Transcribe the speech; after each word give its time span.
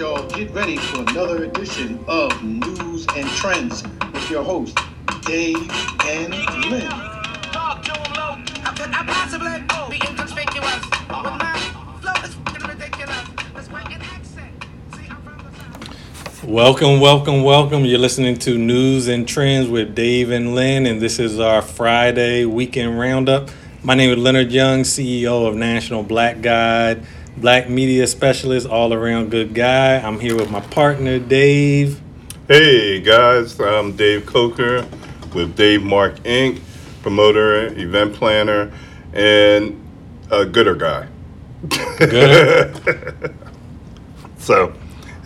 y'all 0.00 0.26
get 0.28 0.50
ready 0.52 0.78
for 0.78 1.02
another 1.10 1.44
edition 1.44 2.02
of 2.08 2.42
News 2.42 3.06
and 3.16 3.28
Trends 3.32 3.82
with 4.14 4.30
your 4.30 4.42
host, 4.42 4.78
Dave 5.26 5.58
and 6.06 6.32
Len. 6.70 6.88
Talk 7.52 7.82
to 7.82 7.92
'em 7.92 8.12
low. 8.14 8.38
How 8.62 8.72
could 8.72 8.88
I 8.94 9.04
possibly 9.06 9.60
be 9.90 10.02
inconspicuous? 10.08 10.80
With 10.86 11.10
my 11.10 11.54
flow 12.00 12.12
is 12.24 12.34
f***ing 12.46 12.66
ridiculous. 12.66 13.18
That's 13.54 13.70
my 13.70 13.82
accent. 13.82 14.64
See, 14.94 15.02
I'm 15.10 15.18
from 15.22 15.36
the 15.36 15.52
south. 15.58 16.44
Welcome, 16.44 17.00
welcome, 17.00 17.42
welcome. 17.42 17.84
You're 17.84 17.98
listening 17.98 18.38
to 18.38 18.56
News 18.56 19.06
and 19.06 19.28
Trends 19.28 19.68
with 19.68 19.94
Dave 19.94 20.30
and 20.30 20.54
Len, 20.54 20.86
and 20.86 21.02
this 21.02 21.18
is 21.18 21.38
our 21.38 21.60
Friday 21.60 22.46
weekend 22.46 22.98
roundup. 22.98 23.50
My 23.82 23.94
name 23.94 24.10
is 24.10 24.16
Leonard 24.16 24.50
Young, 24.50 24.84
CEO 24.84 25.44
of 25.46 25.56
National 25.56 26.02
Black 26.02 26.40
Guide, 26.40 27.02
Black 27.40 27.70
Media 27.70 28.06
Specialist, 28.06 28.66
all 28.66 28.92
around 28.92 29.30
good 29.30 29.54
guy. 29.54 29.96
I'm 29.96 30.20
here 30.20 30.36
with 30.36 30.50
my 30.50 30.60
partner, 30.60 31.18
Dave. 31.18 31.98
Hey 32.46 33.00
guys, 33.00 33.58
I'm 33.58 33.96
Dave 33.96 34.26
Coker 34.26 34.86
with 35.34 35.56
Dave 35.56 35.82
Mark 35.82 36.16
Inc., 36.24 36.60
promoter, 37.02 37.68
event 37.78 38.12
planner, 38.12 38.70
and 39.14 39.80
a 40.30 40.44
gooder 40.44 40.74
guy. 40.74 41.08
Good. 41.98 43.34
So, 44.38 44.72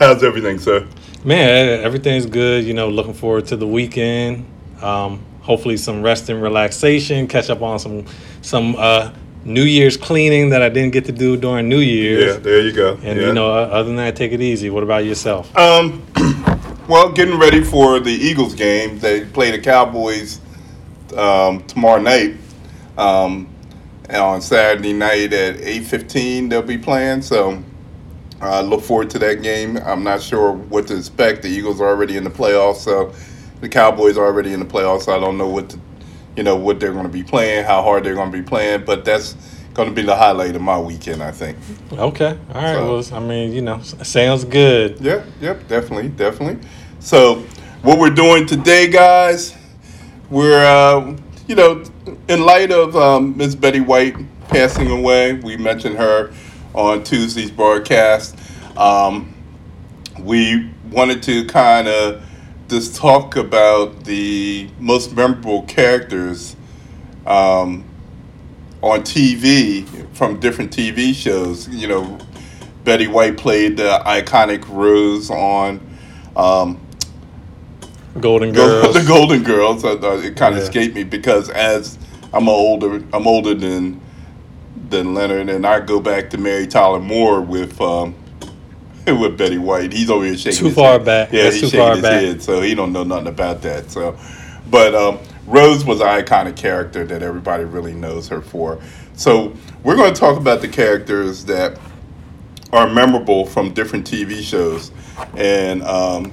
how's 0.01 0.25
everything, 0.25 0.59
sir? 0.59 0.89
Man, 1.25 1.81
everything's 1.85 2.27
good. 2.27 2.65
You 2.65 2.75
know, 2.75 2.89
looking 2.89 3.15
forward 3.15 3.47
to 3.47 3.57
the 3.57 3.67
weekend. 3.67 4.45
Um, 4.83 5.25
hopefully, 5.41 5.77
some 5.77 6.03
rest 6.03 6.29
and 6.29 6.43
relaxation. 6.43 7.29
Catch 7.29 7.49
up 7.49 7.63
on 7.63 7.79
some 7.79 8.07
some 8.43 8.75
uh, 8.77 9.13
New 9.45 9.63
Year's 9.63 9.97
cleaning 9.97 10.51
that 10.51 10.63
I 10.63 10.71
didn't 10.71 10.93
get 10.93 11.05
to 11.07 11.13
do 11.13 11.37
during 11.37 11.69
New 11.69 11.79
Year's. 11.79 12.35
Yeah, 12.35 12.41
there 12.41 12.61
you 12.63 12.73
go. 12.73 12.95
And 13.03 13.21
yeah. 13.21 13.27
you 13.27 13.33
know, 13.33 13.53
uh, 13.53 13.67
other 13.67 13.89
than 13.89 13.97
that, 13.97 14.17
take 14.17 14.33
it 14.33 14.41
easy. 14.41 14.71
What 14.71 14.83
about 14.83 15.05
yourself? 15.05 15.55
um, 15.57 16.03
well, 16.89 17.13
getting 17.13 17.39
ready 17.39 17.63
for 17.63 18.01
the 18.01 18.11
Eagles 18.11 18.55
game. 18.55 18.99
They 18.99 19.25
play 19.27 19.51
the 19.51 19.59
Cowboys 19.59 20.41
um, 21.17 21.63
tomorrow 21.67 22.01
night. 22.01 22.37
Um, 22.97 23.49
and 24.09 24.19
on 24.19 24.41
Saturday 24.41 24.93
night 24.93 25.33
at 25.33 25.57
eight 25.61 25.85
fifteen, 25.85 26.49
they'll 26.49 26.63
be 26.63 26.79
playing. 26.79 27.23
So. 27.23 27.63
I 28.41 28.61
look 28.61 28.83
forward 28.83 29.09
to 29.11 29.19
that 29.21 29.43
game. 29.43 29.79
I'm 29.79 30.03
not 30.03 30.21
sure 30.21 30.53
what 30.53 30.87
to 30.89 30.99
expect. 30.99 31.43
The 31.43 31.49
Eagles 31.49 31.81
are 31.81 31.89
already 31.89 32.19
in 32.19 32.25
the 32.25 32.31
playoffs, 32.31 32.79
so 32.79 33.15
the 33.63 33.69
Cowboys 33.71 34.19
are 34.19 34.27
already 34.27 34.53
in 34.53 34.61
the 34.61 34.67
playoffs. 34.67 35.03
So 35.03 35.17
I 35.17 35.21
don't 35.21 35.39
know 35.39 35.49
what 35.49 35.71
to, 35.71 35.81
you 36.37 36.43
know, 36.43 36.57
what 36.57 36.81
they're 36.81 36.93
going 36.93 37.05
to 37.07 37.13
be 37.13 37.23
playing, 37.23 37.65
how 37.65 37.83
hard 37.83 38.05
they're 38.05 38.15
going 38.15 38.31
to 38.33 38.37
be 38.37 38.43
playing. 38.43 38.85
But 38.85 39.05
that's 39.05 39.35
going 39.75 39.89
to 39.89 39.95
be 39.95 40.03
the 40.03 40.15
highlight 40.17 40.55
of 40.55 40.63
my 40.63 40.79
weekend, 40.79 41.23
I 41.23 41.33
think. 41.33 41.59
Okay, 41.93 42.39
all 42.55 42.63
right. 42.63 42.75
So- 42.75 42.93
well, 43.15 43.23
I 43.23 43.27
mean, 43.27 43.53
you 43.53 43.63
know, 43.63 43.81
sounds 43.83 44.45
good. 44.45 45.01
Yep, 45.01 45.27
yep, 45.41 45.69
definitely, 45.69 46.09
definitely. 46.11 46.67
So, 47.01 47.45
what 47.83 47.99
we're 47.99 48.11
doing 48.11 48.47
today, 48.47 48.89
guys, 48.89 49.55
we're, 50.31 50.65
uh, 50.65 51.17
you 51.47 51.55
know, 51.55 51.85
in 52.29 52.45
light 52.47 52.71
of 52.73 52.97
um, 52.97 53.37
Miss 53.37 53.55
Betty 53.55 53.81
White 53.81 54.17
passing 54.49 54.91
away, 54.91 55.35
we 55.35 55.57
mentioned 55.57 55.97
her 55.97 56.33
on 56.73 57.03
Tuesday's 57.05 57.51
broadcast. 57.51 58.37
Um, 58.79 59.35
we 60.21 60.71
wanted 60.91 61.23
to 61.25 61.45
kind 61.47 61.89
of 61.89 62.24
just 62.75 62.97
talk 62.97 63.37
about 63.37 64.05
the 64.05 64.69
most 64.81 65.15
memorable 65.15 65.63
characters 65.63 66.57
um, 67.27 67.85
on 68.83 69.01
TV 69.03 69.87
from 70.15 70.41
different 70.41 70.73
TV 70.77 71.15
shows. 71.15 71.69
You 71.69 71.87
know, 71.89 72.19
Betty 72.83 73.07
White 73.07 73.37
played 73.37 73.77
the 73.77 74.01
iconic 74.05 74.69
Rose 74.69 75.31
on 75.31 75.81
um, 76.37 76.81
Golden 78.21 78.53
Go- 78.53 78.83
Girls. 78.83 78.95
the 78.95 79.05
Golden 79.07 79.43
Girls. 79.45 79.85
Uh, 79.85 79.97
it 80.25 80.37
kind 80.37 80.55
of 80.55 80.59
Yeah. 80.61 80.65
escaped 80.69 80.95
me 80.97 81.05
because 81.05 81.51
as 81.51 81.97
I'm 82.33 82.49
older, 82.49 83.03
I'm 83.13 83.27
older 83.27 83.55
than 83.55 84.01
than 84.91 85.15
Leonard, 85.15 85.49
and 85.49 85.65
I 85.67 85.81
go 85.81 85.99
back 86.01 86.31
to 86.31 86.39
Mary 86.39 86.67
Tyler 86.67 86.99
Moore 87.01 87.41
with 87.41 87.81
um, 87.81 88.15
with 89.21 89.37
Betty 89.39 89.59
White. 89.59 89.93
He's 89.93 90.11
over 90.11 90.25
here 90.25 90.37
shaking. 90.37 90.59
Too 90.59 90.65
his 90.67 90.75
far 90.75 90.93
head. 90.93 91.05
back. 91.05 91.33
Yeah, 91.33 91.45
That's 91.45 91.57
he's 91.57 91.65
too 91.65 91.69
shaking 91.71 91.81
far 91.81 91.93
his 91.95 92.03
back. 92.03 92.23
head, 92.23 92.43
so 92.43 92.61
he 92.61 92.75
don't 92.75 92.93
know 92.93 93.05
nothing 93.05 93.29
about 93.29 93.63
that. 93.63 93.91
So, 93.91 94.17
but 94.71 94.95
um, 94.95 95.19
Rose 95.47 95.85
was 95.85 96.01
an 96.01 96.07
iconic 96.07 96.57
character 96.57 97.05
that 97.07 97.23
everybody 97.23 97.65
really 97.65 97.93
knows 97.95 98.29
her 98.29 98.41
for. 98.41 98.81
So 99.15 99.55
we're 99.83 99.97
going 99.97 100.13
to 100.15 100.19
talk 100.19 100.39
about 100.39 100.61
the 100.61 100.69
characters 100.69 101.45
that 101.47 101.79
are 102.73 102.89
memorable 102.89 103.47
from 103.47 103.73
different 103.73 104.07
TV 104.11 104.43
shows, 104.43 104.91
and 105.37 105.83
um, 105.83 106.33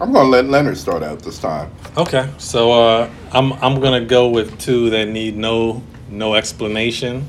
I'm 0.00 0.12
going 0.12 0.24
to 0.24 0.30
let 0.30 0.46
Leonard 0.46 0.76
start 0.78 1.02
out 1.02 1.20
this 1.20 1.38
time. 1.38 1.70
Okay, 1.96 2.30
so 2.38 2.72
uh, 2.72 3.10
I'm 3.32 3.52
I'm 3.54 3.80
gonna 3.80 4.04
go 4.04 4.28
with 4.28 4.58
two 4.60 4.90
that 4.90 5.08
need 5.08 5.36
no 5.36 5.82
no 6.10 6.34
explanation. 6.34 7.24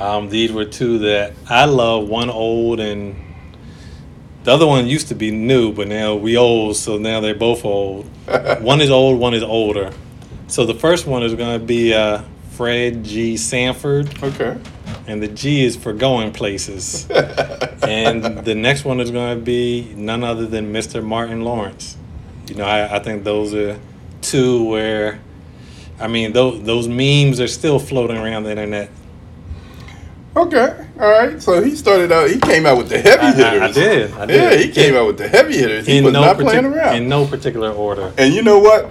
Um, 0.00 0.28
these 0.28 0.52
were 0.52 0.64
two 0.64 0.98
that 1.00 1.32
I 1.48 1.64
love. 1.64 2.08
One 2.08 2.30
old 2.30 2.80
and 2.80 3.16
the 4.44 4.52
other 4.52 4.66
one 4.66 4.86
used 4.86 5.08
to 5.08 5.14
be 5.14 5.30
new, 5.30 5.72
but 5.72 5.88
now 5.88 6.14
we 6.14 6.36
old, 6.36 6.76
so 6.76 6.96
now 6.98 7.20
they're 7.20 7.34
both 7.34 7.64
old. 7.64 8.06
one 8.60 8.80
is 8.80 8.90
old, 8.90 9.18
one 9.18 9.34
is 9.34 9.42
older. 9.42 9.92
So 10.46 10.64
the 10.64 10.74
first 10.74 11.06
one 11.06 11.22
is 11.22 11.34
gonna 11.34 11.58
be 11.58 11.92
uh, 11.92 12.22
Fred 12.52 13.04
G. 13.04 13.36
Sanford, 13.36 14.22
Okay. 14.22 14.56
and 15.06 15.22
the 15.22 15.28
G 15.28 15.64
is 15.64 15.76
for 15.76 15.92
going 15.92 16.32
places. 16.32 17.08
and 17.82 18.24
the 18.44 18.54
next 18.54 18.84
one 18.84 18.98
is 19.00 19.10
going 19.12 19.38
to 19.38 19.44
be 19.44 19.92
none 19.94 20.24
other 20.24 20.44
than 20.44 20.72
Mr. 20.72 21.00
Martin 21.04 21.42
Lawrence. 21.44 21.96
You 22.48 22.56
know, 22.56 22.64
I, 22.64 22.96
I 22.96 22.98
think 22.98 23.22
those 23.22 23.54
are 23.54 23.78
two 24.22 24.64
where, 24.64 25.20
I 26.00 26.08
mean, 26.08 26.32
those 26.32 26.62
those 26.64 26.88
memes 26.88 27.40
are 27.40 27.46
still 27.46 27.78
floating 27.78 28.16
around 28.16 28.42
the 28.42 28.50
internet. 28.50 28.90
Okay. 30.38 30.86
All 31.00 31.10
right. 31.10 31.42
So 31.42 31.62
he 31.62 31.74
started 31.74 32.12
out. 32.12 32.30
He 32.30 32.38
came 32.38 32.64
out 32.64 32.78
with 32.78 32.88
the 32.88 32.98
heavy 32.98 33.22
I- 33.22 33.28
I- 33.28 33.32
hitters. 33.32 33.62
I 33.62 33.72
did, 33.72 34.12
I 34.12 34.24
Yeah, 34.26 34.54
he 34.54 34.70
came 34.70 34.94
out 34.94 35.06
with 35.06 35.18
the 35.18 35.26
heavy 35.28 35.56
hitters. 35.56 35.86
He 35.86 36.00
was 36.00 36.12
no 36.12 36.20
not 36.20 36.38
playing 36.38 36.64
around. 36.64 36.96
In 36.96 37.08
no 37.08 37.26
particular 37.26 37.72
order. 37.72 38.12
And 38.16 38.32
you 38.32 38.42
know 38.42 38.58
what? 38.58 38.88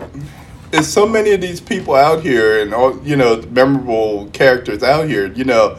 There's 0.72 0.88
so 0.88 1.08
many 1.08 1.32
of 1.32 1.40
these 1.40 1.62
people 1.62 1.96
out 1.96 2.22
here, 2.22 2.62
and 2.62 2.74
all 2.74 3.00
you 3.02 3.16
know, 3.16 3.42
memorable 3.52 4.30
characters 4.34 4.84
out 4.84 5.08
here. 5.08 5.32
You 5.32 5.46
know, 5.46 5.78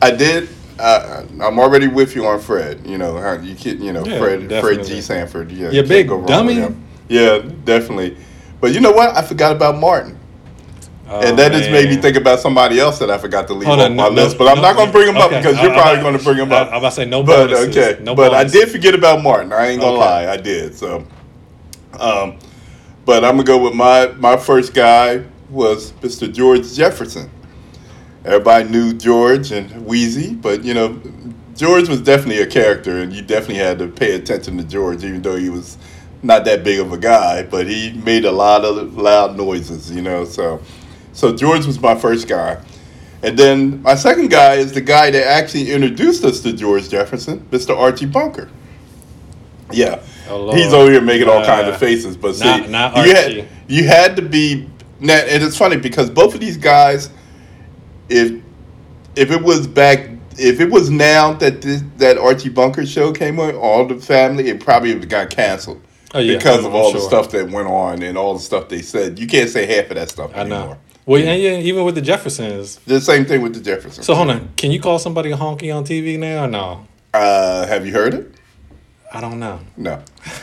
I 0.00 0.12
did. 0.12 0.48
Uh, 0.78 1.24
I'm 1.40 1.58
already 1.58 1.88
with 1.88 2.14
you 2.14 2.26
on 2.26 2.38
Fred. 2.40 2.86
You 2.86 2.96
know, 2.96 3.16
how 3.18 3.32
you 3.32 3.56
kid. 3.56 3.80
You 3.80 3.92
know, 3.92 4.04
Yeah, 4.04 4.18
Fred. 4.18 4.48
Fred. 4.48 4.84
G. 4.84 5.00
Sanford. 5.00 5.50
Yeah, 5.50 5.70
You 5.70 5.82
big 5.82 6.08
go 6.08 6.16
wrong 6.16 6.46
with 6.46 6.56
dummy. 6.56 6.76
Yeah, 7.08 7.38
definitely. 7.64 8.16
But 8.60 8.72
you 8.72 8.80
know 8.80 8.92
what? 8.92 9.16
I 9.16 9.22
forgot 9.22 9.56
about 9.56 9.78
Martin. 9.78 10.18
And 11.06 11.38
that 11.38 11.52
just 11.52 11.70
made 11.70 11.90
me 11.90 11.98
Oh, 11.98 12.00
think 12.00 12.16
about 12.16 12.40
somebody 12.40 12.78
else 12.80 12.98
that 12.98 13.10
I 13.10 13.18
forgot 13.18 13.46
to 13.48 13.54
leave 13.54 13.68
Hold 13.68 13.80
on, 13.80 13.94
my 13.94 14.08
no- 14.08 14.14
list. 14.14 14.38
But 14.38 14.48
I'm 14.48 14.56
no- 14.56 14.62
not 14.62 14.76
going 14.76 14.86
to 14.88 14.92
bring 14.92 15.08
him 15.08 15.16
up 15.16 15.26
okay, 15.26 15.38
because 15.40 15.60
you're 15.60 15.70
I- 15.72 15.74
probably 15.80 16.02
going 16.02 16.18
to 16.18 16.24
bring 16.24 16.38
him 16.38 16.52
up. 16.52 16.68
I'm 16.68 16.78
about 16.78 16.88
to 16.90 16.94
say 16.96 17.04
no 17.04 17.22
But 17.22 17.52
okay, 17.52 17.98
No 18.02 18.14
but 18.14 18.32
I 18.32 18.44
did 18.44 18.70
forget 18.70 18.94
about 18.94 19.22
Martin. 19.22 19.52
I 19.52 19.66
ain't 19.68 19.80
gonna 19.80 19.92
Okay. 19.96 20.00
lie, 20.26 20.32
I 20.32 20.36
did. 20.38 20.74
So, 20.74 21.04
um, 22.00 22.36
but 23.04 23.24
I'm 23.24 23.32
gonna 23.36 23.44
go 23.44 23.58
with 23.62 23.74
my 23.74 24.08
my 24.18 24.36
first 24.36 24.72
guy 24.74 25.22
was 25.50 25.92
Mr. 26.00 26.32
George 26.32 26.72
Jefferson. 26.74 27.30
Everybody 28.24 28.68
knew 28.70 28.94
George 28.94 29.52
and 29.52 29.70
Weezy, 29.86 30.40
but 30.40 30.64
you 30.64 30.72
know, 30.72 30.98
George 31.54 31.88
was 31.88 32.00
definitely 32.00 32.42
a 32.42 32.46
character, 32.46 32.98
and 33.00 33.12
you 33.12 33.20
definitely 33.20 33.56
had 33.56 33.78
to 33.78 33.88
pay 33.88 34.14
attention 34.14 34.56
to 34.56 34.64
George, 34.64 35.04
even 35.04 35.20
though 35.20 35.36
he 35.36 35.50
was 35.50 35.76
not 36.22 36.46
that 36.46 36.64
big 36.64 36.78
of 36.80 36.90
a 36.92 36.96
guy, 36.98 37.42
but 37.42 37.66
he 37.66 37.92
made 38.04 38.24
a 38.24 38.32
lot 38.32 38.64
of 38.64 38.96
loud 38.96 39.36
noises, 39.36 39.90
you 39.90 40.00
know. 40.00 40.24
So, 40.24 40.60
so 41.14 41.34
George 41.34 41.64
was 41.66 41.80
my 41.80 41.94
first 41.94 42.28
guy. 42.28 42.60
And 43.22 43.38
then 43.38 43.80
my 43.80 43.94
second 43.94 44.30
guy 44.30 44.54
is 44.56 44.72
the 44.72 44.82
guy 44.82 45.10
that 45.10 45.26
actually 45.26 45.72
introduced 45.72 46.24
us 46.24 46.40
to 46.40 46.52
George 46.52 46.90
Jefferson, 46.90 47.40
Mr. 47.50 47.74
Archie 47.74 48.04
Bunker. 48.06 48.50
Yeah, 49.72 50.00
Oh, 50.28 50.54
he's 50.54 50.72
over 50.72 50.90
here 50.90 51.00
making 51.00 51.28
all 51.28 51.44
kinds 51.44 51.68
Uh, 51.68 51.72
of 51.72 51.78
faces, 51.78 52.16
but 52.16 52.34
see, 52.34 52.44
not- 52.44 52.68
not 52.70 53.06
you 53.06 53.14
had 53.14 53.44
you 53.68 53.84
had 53.84 54.16
to 54.16 54.22
be. 54.22 54.68
Now, 55.00 55.14
and 55.16 55.42
it's 55.42 55.56
funny 55.56 55.76
because 55.76 56.08
both 56.10 56.34
of 56.34 56.40
these 56.40 56.56
guys, 56.56 57.10
if 58.08 58.32
if 59.16 59.30
it 59.30 59.42
was 59.42 59.66
back, 59.66 60.08
if 60.38 60.60
it 60.60 60.70
was 60.70 60.90
now 60.90 61.32
that 61.34 61.60
this 61.62 61.82
that 61.98 62.16
Archie 62.18 62.48
Bunker 62.50 62.84
show 62.86 63.12
came 63.12 63.38
on, 63.40 63.54
all 63.54 63.86
the 63.86 63.96
family, 63.96 64.48
it 64.48 64.60
probably 64.60 64.92
would 64.92 65.02
have 65.02 65.08
got 65.10 65.30
canceled. 65.30 65.80
Oh, 66.14 66.20
yeah, 66.20 66.36
because 66.36 66.58
I'm- 66.58 66.66
of 66.66 66.74
all 66.74 66.92
the 66.92 67.00
stuff 67.00 67.30
that 67.32 67.50
went 67.50 67.66
on 67.68 68.02
and 68.02 68.16
all 68.16 68.34
the 68.34 68.40
stuff 68.40 68.68
they 68.68 68.82
said. 68.82 69.18
You 69.18 69.26
can't 69.26 69.50
say 69.50 69.66
half 69.66 69.90
of 69.90 69.96
that 69.96 70.10
stuff 70.10 70.30
I 70.34 70.40
anymore. 70.40 70.58
know. 70.58 70.76
Well, 71.06 71.20
yeah, 71.20 71.34
yeah, 71.34 71.58
even 71.58 71.84
with 71.84 71.94
the 71.96 72.00
Jeffersons. 72.00 72.76
The 72.86 73.00
same 73.00 73.26
thing 73.26 73.42
with 73.42 73.54
the 73.54 73.60
Jeffersons. 73.60 74.06
So 74.06 74.14
hold 74.14 74.30
on, 74.30 74.48
can 74.56 74.70
you 74.70 74.80
call 74.80 74.98
somebody 74.98 75.30
a 75.32 75.36
honky 75.36 75.74
on 75.74 75.84
TV 75.84 76.18
now 76.18 76.44
or 76.44 76.48
no? 76.48 76.86
Uh, 77.12 77.66
have 77.66 77.84
you 77.86 77.92
heard 77.92 78.14
it? 78.14 78.30
I 79.12 79.20
don't 79.20 79.38
know. 79.38 79.60
No. 79.76 80.02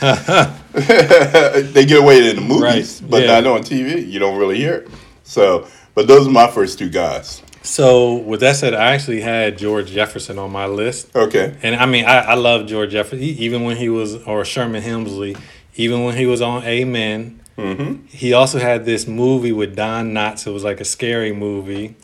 they 0.72 1.84
get 1.84 1.98
away 1.98 2.30
in 2.30 2.36
the 2.36 2.42
movies, 2.42 3.00
Right, 3.02 3.10
but 3.10 3.22
yeah. 3.24 3.40
not 3.40 3.46
on 3.46 3.62
TV. 3.62 4.08
You 4.08 4.18
don't 4.18 4.38
really 4.38 4.56
hear 4.56 4.74
it. 4.74 4.88
So, 5.24 5.66
but 5.94 6.06
those 6.06 6.26
are 6.26 6.30
my 6.30 6.50
first 6.50 6.78
two 6.78 6.88
guys. 6.88 7.42
So 7.62 8.14
with 8.14 8.40
that 8.40 8.56
said, 8.56 8.74
I 8.74 8.92
actually 8.94 9.20
had 9.20 9.58
George 9.58 9.88
Jefferson 9.90 10.38
on 10.38 10.50
my 10.50 10.66
list, 10.66 11.14
Okay. 11.14 11.54
and 11.62 11.76
I 11.76 11.86
mean 11.86 12.04
I, 12.06 12.18
I 12.18 12.34
love 12.34 12.66
George 12.66 12.90
Jefferson 12.90 13.18
he, 13.20 13.30
even 13.44 13.62
when 13.64 13.76
he 13.76 13.88
was 13.88 14.16
or 14.24 14.44
Sherman 14.44 14.82
Hemsley, 14.82 15.38
even 15.76 16.04
when 16.04 16.16
he 16.16 16.26
was 16.26 16.40
on 16.42 16.64
Amen. 16.64 17.40
Mm-hmm. 17.58 18.06
He 18.06 18.32
also 18.32 18.58
had 18.58 18.84
this 18.84 19.06
movie 19.06 19.52
with 19.52 19.76
Don 19.76 20.12
Knotts. 20.12 20.46
It 20.46 20.50
was 20.50 20.64
like 20.64 20.80
a 20.80 20.84
scary 20.84 21.32
movie. 21.32 21.96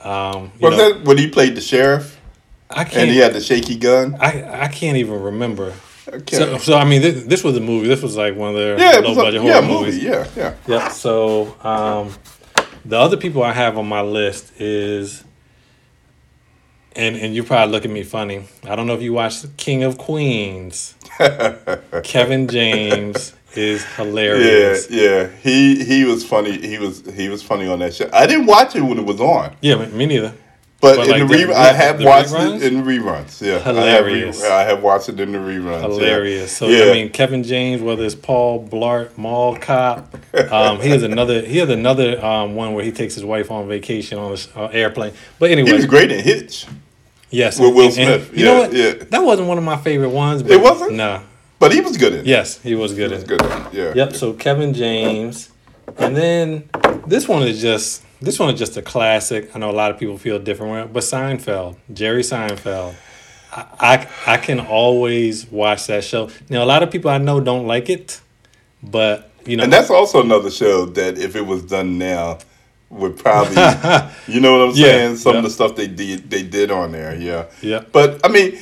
Um, 0.00 0.52
you 0.58 0.68
Was 0.68 0.76
know, 0.76 0.92
that 0.92 1.04
when 1.04 1.18
he 1.18 1.28
played 1.28 1.54
the 1.54 1.60
sheriff 1.60 2.20
I 2.68 2.82
and 2.82 2.90
can't. 2.90 3.10
he 3.10 3.18
had 3.18 3.32
the 3.32 3.40
shaky 3.40 3.76
gun? 3.76 4.16
I 4.20 4.64
I 4.64 4.68
can't 4.68 4.96
even 4.96 5.20
remember. 5.22 5.74
Okay. 6.08 6.36
So, 6.36 6.58
so 6.58 6.76
I 6.76 6.84
mean, 6.84 7.00
this, 7.00 7.24
this 7.24 7.44
was 7.44 7.56
a 7.56 7.60
movie. 7.60 7.86
This 7.86 8.02
was 8.02 8.16
like 8.16 8.36
one 8.36 8.50
of 8.50 8.56
their 8.56 8.78
yeah, 8.78 8.98
low 8.98 9.12
a, 9.12 9.16
budget 9.16 9.42
yeah, 9.42 9.52
horror 9.60 9.62
movie. 9.62 10.02
movies. 10.02 10.02
Yeah, 10.36 10.54
yeah. 10.66 10.88
So 10.88 11.56
um, 11.62 12.12
the 12.84 12.98
other 12.98 13.16
people 13.16 13.42
I 13.42 13.52
have 13.52 13.78
on 13.78 13.86
my 13.86 14.00
list 14.00 14.60
is, 14.60 15.22
and 16.96 17.16
and 17.16 17.34
you 17.34 17.44
probably 17.44 17.72
look 17.72 17.84
at 17.84 17.90
me 17.90 18.02
funny. 18.02 18.44
I 18.64 18.74
don't 18.74 18.86
know 18.86 18.94
if 18.94 19.02
you 19.02 19.12
watched 19.12 19.56
King 19.56 19.84
of 19.84 19.96
Queens. 19.96 20.96
Kevin 22.02 22.48
James 22.48 23.34
is 23.56 23.84
hilarious. 23.96 24.88
yeah. 24.90 25.02
yeah. 25.02 25.28
He 25.42 25.84
he 25.84 26.04
was 26.04 26.24
funny. 26.24 26.58
He 26.66 26.78
was 26.78 27.02
he 27.14 27.28
was 27.28 27.42
funny 27.42 27.66
on 27.68 27.78
that 27.80 27.94
show. 27.94 28.08
I 28.12 28.26
didn't 28.26 28.46
watch 28.46 28.74
it 28.76 28.82
when 28.82 28.98
it 28.98 29.04
was 29.04 29.20
on, 29.20 29.54
Yeah, 29.60 29.84
me, 29.86 30.06
neither. 30.06 30.34
but, 30.80 30.96
But 30.96 31.04
in 31.06 31.10
like 31.12 31.28
the, 31.28 31.36
the- 31.36 31.46
re- 31.48 31.54
I 31.54 31.72
have 31.72 31.98
the 31.98 32.04
watched 32.06 32.30
reruns? 32.30 32.62
it 32.62 32.72
in 32.72 32.82
reruns. 32.82 33.40
Yeah, 33.40 33.58
Hilarious. 33.60 34.42
I 34.42 34.46
have, 34.46 34.50
re- 34.50 34.56
I 34.56 34.62
have 34.64 34.82
watched 34.82 35.08
it 35.10 35.20
in 35.20 35.32
the 35.32 35.38
reruns. 35.38 35.80
yeah. 35.82 35.88
Hilarious. 35.88 36.56
So 36.56 36.66
yeah. 36.68 36.90
I 36.90 36.92
mean, 36.94 37.10
Kevin 37.10 37.42
James, 37.44 37.80
whether 37.82 38.04
it's 38.04 38.14
Paul 38.16 38.66
Blart, 38.66 39.16
Mall 39.16 39.56
Cop, 39.56 40.14
um, 40.50 40.80
he 40.80 40.88
has 40.88 41.02
another. 41.02 41.42
He 41.42 41.58
has 41.58 41.68
another 41.68 42.24
um, 42.24 42.54
one 42.56 42.74
where 42.74 42.84
he 42.84 42.90
takes 42.92 43.14
his 43.14 43.24
wife 43.24 43.50
on 43.50 43.68
vacation 43.68 44.18
on 44.18 44.32
an 44.32 44.38
uh, 44.56 44.66
airplane. 44.72 45.12
But 45.38 45.50
anyway, 45.50 45.68
he 45.70 45.74
was 45.76 45.86
great 45.86 46.10
in 46.10 46.22
Hitch, 46.24 46.66
Yes, 47.30 47.58
With 47.60 47.74
Will 47.74 47.88
and- 47.88 47.98
and 47.98 48.22
Smith. 48.24 48.36
you 48.38 48.44
know 48.44 48.58
what? 48.58 48.72
yeah. 48.74 48.92
That 49.10 49.22
wasn't 49.22 49.48
one 49.48 49.56
of 49.58 49.64
my 49.64 49.76
favorite 49.78 50.10
ones. 50.10 50.42
But 50.42 50.52
It 50.52 50.60
wasn't? 50.60 50.94
No. 50.94 51.22
But 51.62 51.72
he 51.72 51.80
was 51.80 51.96
good 51.96 52.12
in. 52.12 52.20
it. 52.20 52.26
Yes, 52.26 52.60
he 52.60 52.74
was 52.74 52.92
good 52.92 53.10
he 53.12 53.16
at 53.16 53.22
was 53.22 53.22
it. 53.22 53.28
good. 53.28 53.42
In 53.42 53.66
it. 53.66 53.74
Yeah. 53.74 54.04
Yep. 54.04 54.16
So 54.16 54.32
Kevin 54.34 54.74
James, 54.74 55.50
and 55.98 56.16
then 56.16 56.68
this 57.06 57.28
one 57.28 57.42
is 57.44 57.62
just 57.62 58.02
this 58.20 58.38
one 58.38 58.52
is 58.52 58.58
just 58.58 58.76
a 58.76 58.82
classic. 58.82 59.54
I 59.54 59.58
know 59.60 59.70
a 59.70 59.78
lot 59.82 59.90
of 59.92 59.98
people 59.98 60.18
feel 60.18 60.38
different, 60.38 60.92
but 60.92 61.02
Seinfeld, 61.04 61.76
Jerry 61.92 62.22
Seinfeld. 62.22 62.94
I, 63.52 63.66
I 63.80 64.08
I 64.34 64.36
can 64.38 64.60
always 64.60 65.46
watch 65.50 65.86
that 65.86 66.04
show. 66.04 66.30
Now 66.50 66.64
a 66.64 66.70
lot 66.74 66.82
of 66.82 66.90
people 66.90 67.10
I 67.10 67.18
know 67.18 67.40
don't 67.40 67.66
like 67.66 67.88
it, 67.90 68.20
but 68.82 69.30
you 69.46 69.56
know 69.56 69.64
And 69.64 69.72
that's 69.72 69.90
also 69.90 70.22
another 70.22 70.50
show 70.50 70.86
that 70.86 71.18
if 71.18 71.36
it 71.36 71.46
was 71.46 71.62
done 71.64 71.98
now 71.98 72.38
would 72.90 73.16
probably 73.18 73.56
you 74.32 74.40
know 74.40 74.58
what 74.58 74.68
I'm 74.70 74.74
Yeah, 74.74 74.86
saying? 74.86 75.16
Some 75.16 75.32
yeah. 75.32 75.38
of 75.38 75.44
the 75.44 75.50
stuff 75.50 75.76
they 75.76 75.86
did 75.86 76.30
they 76.30 76.42
did 76.42 76.70
on 76.70 76.92
there, 76.92 77.14
yeah. 77.14 77.46
Yeah. 77.62 77.84
But 77.92 78.20
I 78.24 78.28
mean 78.28 78.58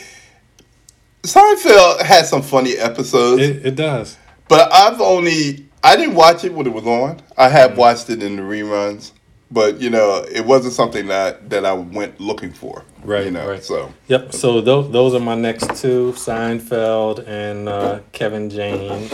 Seinfeld 1.22 2.02
had 2.02 2.26
some 2.26 2.42
funny 2.42 2.76
episodes, 2.76 3.42
it, 3.42 3.66
it 3.66 3.74
does. 3.76 4.16
but 4.48 4.72
I've 4.72 5.00
only 5.00 5.66
I 5.84 5.96
didn't 5.96 6.14
watch 6.14 6.44
it 6.44 6.52
when 6.54 6.66
it 6.66 6.72
was 6.72 6.86
on. 6.86 7.20
I 7.36 7.46
Mm-hmm. 7.46 7.56
have 7.56 7.78
watched 7.78 8.10
it 8.10 8.22
in 8.22 8.36
the 8.36 8.42
reruns, 8.42 9.12
but 9.50 9.80
you 9.80 9.90
know, 9.90 10.24
it 10.30 10.44
wasn't 10.44 10.74
something 10.74 11.06
that 11.08 11.50
that 11.50 11.64
I 11.66 11.72
went 11.72 12.20
looking 12.20 12.52
for. 12.52 12.84
Right, 13.02 13.24
You 13.26 13.30
know, 13.30 13.48
right. 13.48 13.64
so 13.64 13.92
Yep. 14.08 14.32
So 14.34 14.60
those 14.60 14.90
those 14.92 15.14
are 15.14 15.20
my 15.20 15.34
next 15.34 15.80
two: 15.80 16.12
Seinfeld 16.16 17.26
and 17.26 17.68
uh, 17.68 18.00
Kevin 18.12 18.50
James. 18.50 19.12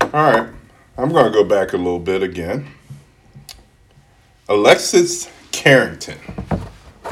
all 0.00 0.08
right. 0.12 0.48
I'm 0.96 1.12
gonna 1.12 1.30
go 1.30 1.44
back 1.44 1.72
a 1.72 1.76
little 1.76 1.98
bit 1.98 2.22
again. 2.22 2.66
Alexis 4.48 5.28
Carrington. 5.52 6.18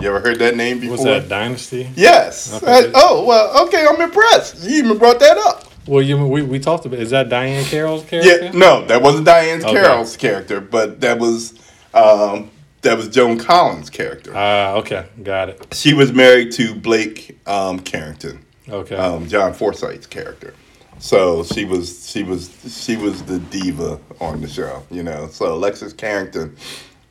You 0.00 0.09
ever 0.09 0.21
heard 0.21 0.39
that 0.39 0.56
name 0.56 0.81
before? 0.81 0.97
Was 0.97 1.05
that 1.05 1.29
Dynasty? 1.29 1.89
Yes. 1.94 2.55
Okay. 2.62 2.87
Uh, 2.89 2.93
oh 2.94 3.25
well. 3.27 3.67
Okay, 3.67 3.87
I'm 3.87 4.00
impressed. 4.00 4.62
You 4.62 4.77
even 4.85 4.99
brought 4.99 5.21
that 5.21 5.37
up. 5.37 5.65
Well, 5.87 6.03
you 6.03 6.17
we, 6.27 6.43
we 6.43 6.59
talked 6.59 6.87
about. 6.87 6.99
Is 6.99 7.11
that 7.11 7.29
Diahann 7.29 7.65
Carroll's 7.65 8.05
character? 8.05 8.44
Yeah. 8.47 8.50
No, 8.53 8.85
that 8.87 9.03
wasn't 9.03 9.27
Diahann 9.27 9.62
Okay. 9.62 9.73
Carroll's 9.73 10.17
character, 10.17 10.61
but 10.61 11.00
that 11.03 11.19
was 11.19 11.55
um, 11.93 12.50
that 12.83 12.97
was 12.97 13.09
Joan 13.09 13.39
Collins' 13.39 13.91
character. 13.91 14.33
Ah, 14.35 14.75
okay, 14.77 15.06
got 15.23 15.50
it. 15.50 15.75
she 15.75 15.93
was 15.94 16.12
married 16.12 16.53
to 16.53 16.75
Blake 16.75 17.39
um, 17.47 17.79
Carrington, 17.81 18.44
Okay. 18.69 18.97
um, 18.97 19.29
John 19.29 19.53
Forsythe's 19.53 20.06
character. 20.06 20.55
So 20.99 21.43
she 21.44 21.65
was 21.65 22.09
she 22.09 22.23
was 22.23 22.50
she 22.85 22.97
was 22.97 23.23
the 23.25 23.41
diva 23.41 23.99
on 24.21 24.41
the 24.41 24.49
show, 24.49 24.85
you 24.91 25.03
know. 25.03 25.27
So 25.29 25.53
Alexis 25.55 25.93
Carrington 25.93 26.56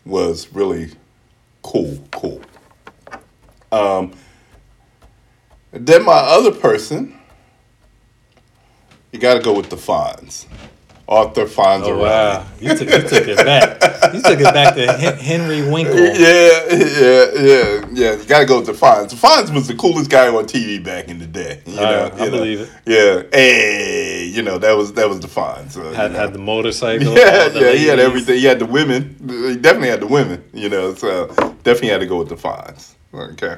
was 0.05 0.51
really 0.53 0.91
cool, 1.61 2.01
cool. 2.11 2.41
Um, 3.71 4.13
then 5.71 6.03
my 6.05 6.13
other 6.13 6.51
person, 6.51 7.17
you 9.11 9.19
got 9.19 9.35
to 9.35 9.39
go 9.41 9.53
with 9.55 9.69
the 9.69 9.75
Fonz, 9.77 10.45
Arthur 11.07 11.45
Fonz. 11.45 11.83
oh 11.85 11.97
wow, 11.97 12.45
you 12.59 12.69
took 12.75 12.89
you 12.89 13.01
took 13.07 13.27
it 13.27 13.37
back. 13.37 13.81
You 14.13 14.21
took 14.21 14.39
it 14.39 14.53
back 14.53 14.75
to 14.75 14.91
Henry 15.21 15.69
Winkle. 15.69 15.95
Yeah, 15.97 16.65
yeah, 16.69 17.25
yeah, 17.39 17.85
yeah. 17.93 18.15
You 18.15 18.25
gotta 18.25 18.45
go 18.45 18.57
with 18.59 18.67
the 18.67 18.73
Fonz. 18.73 19.13
Fonz 19.13 19.53
was 19.53 19.67
the 19.67 19.75
coolest 19.75 20.09
guy 20.09 20.27
on 20.27 20.45
TV 20.45 20.83
back 20.83 21.07
in 21.07 21.19
the 21.19 21.27
day. 21.27 21.61
You 21.65 21.75
know, 21.77 22.11
I 22.13 22.17
you 22.25 22.25
know. 22.25 22.37
believe 22.37 22.59
it. 22.61 22.69
Yeah, 22.85 23.23
hey, 23.31 24.25
you 24.25 24.41
know 24.41 24.57
that 24.57 24.73
was 24.75 24.93
that 24.93 25.07
was 25.07 25.19
the 25.21 25.27
Fonz. 25.27 25.77
uh, 25.77 25.93
Had 25.93 26.11
had 26.11 26.33
the 26.33 26.39
motorcycle. 26.39 27.13
yeah, 27.17 27.47
the 27.47 27.59
yeah. 27.61 27.71
He 27.73 27.87
had 27.87 27.99
everything. 27.99 28.35
He 28.35 28.45
had 28.45 28.59
the 28.59 28.65
women. 28.65 29.15
He 29.29 29.55
definitely 29.55 29.89
had 29.89 30.01
the 30.01 30.07
women. 30.07 30.43
You 30.53 30.67
know, 30.69 30.93
so 30.93 31.27
definitely 31.63 31.89
had 31.89 32.01
to 32.01 32.07
go 32.07 32.17
with 32.19 32.29
the 32.29 32.35
Fonz. 32.35 32.95
Okay. 33.13 33.57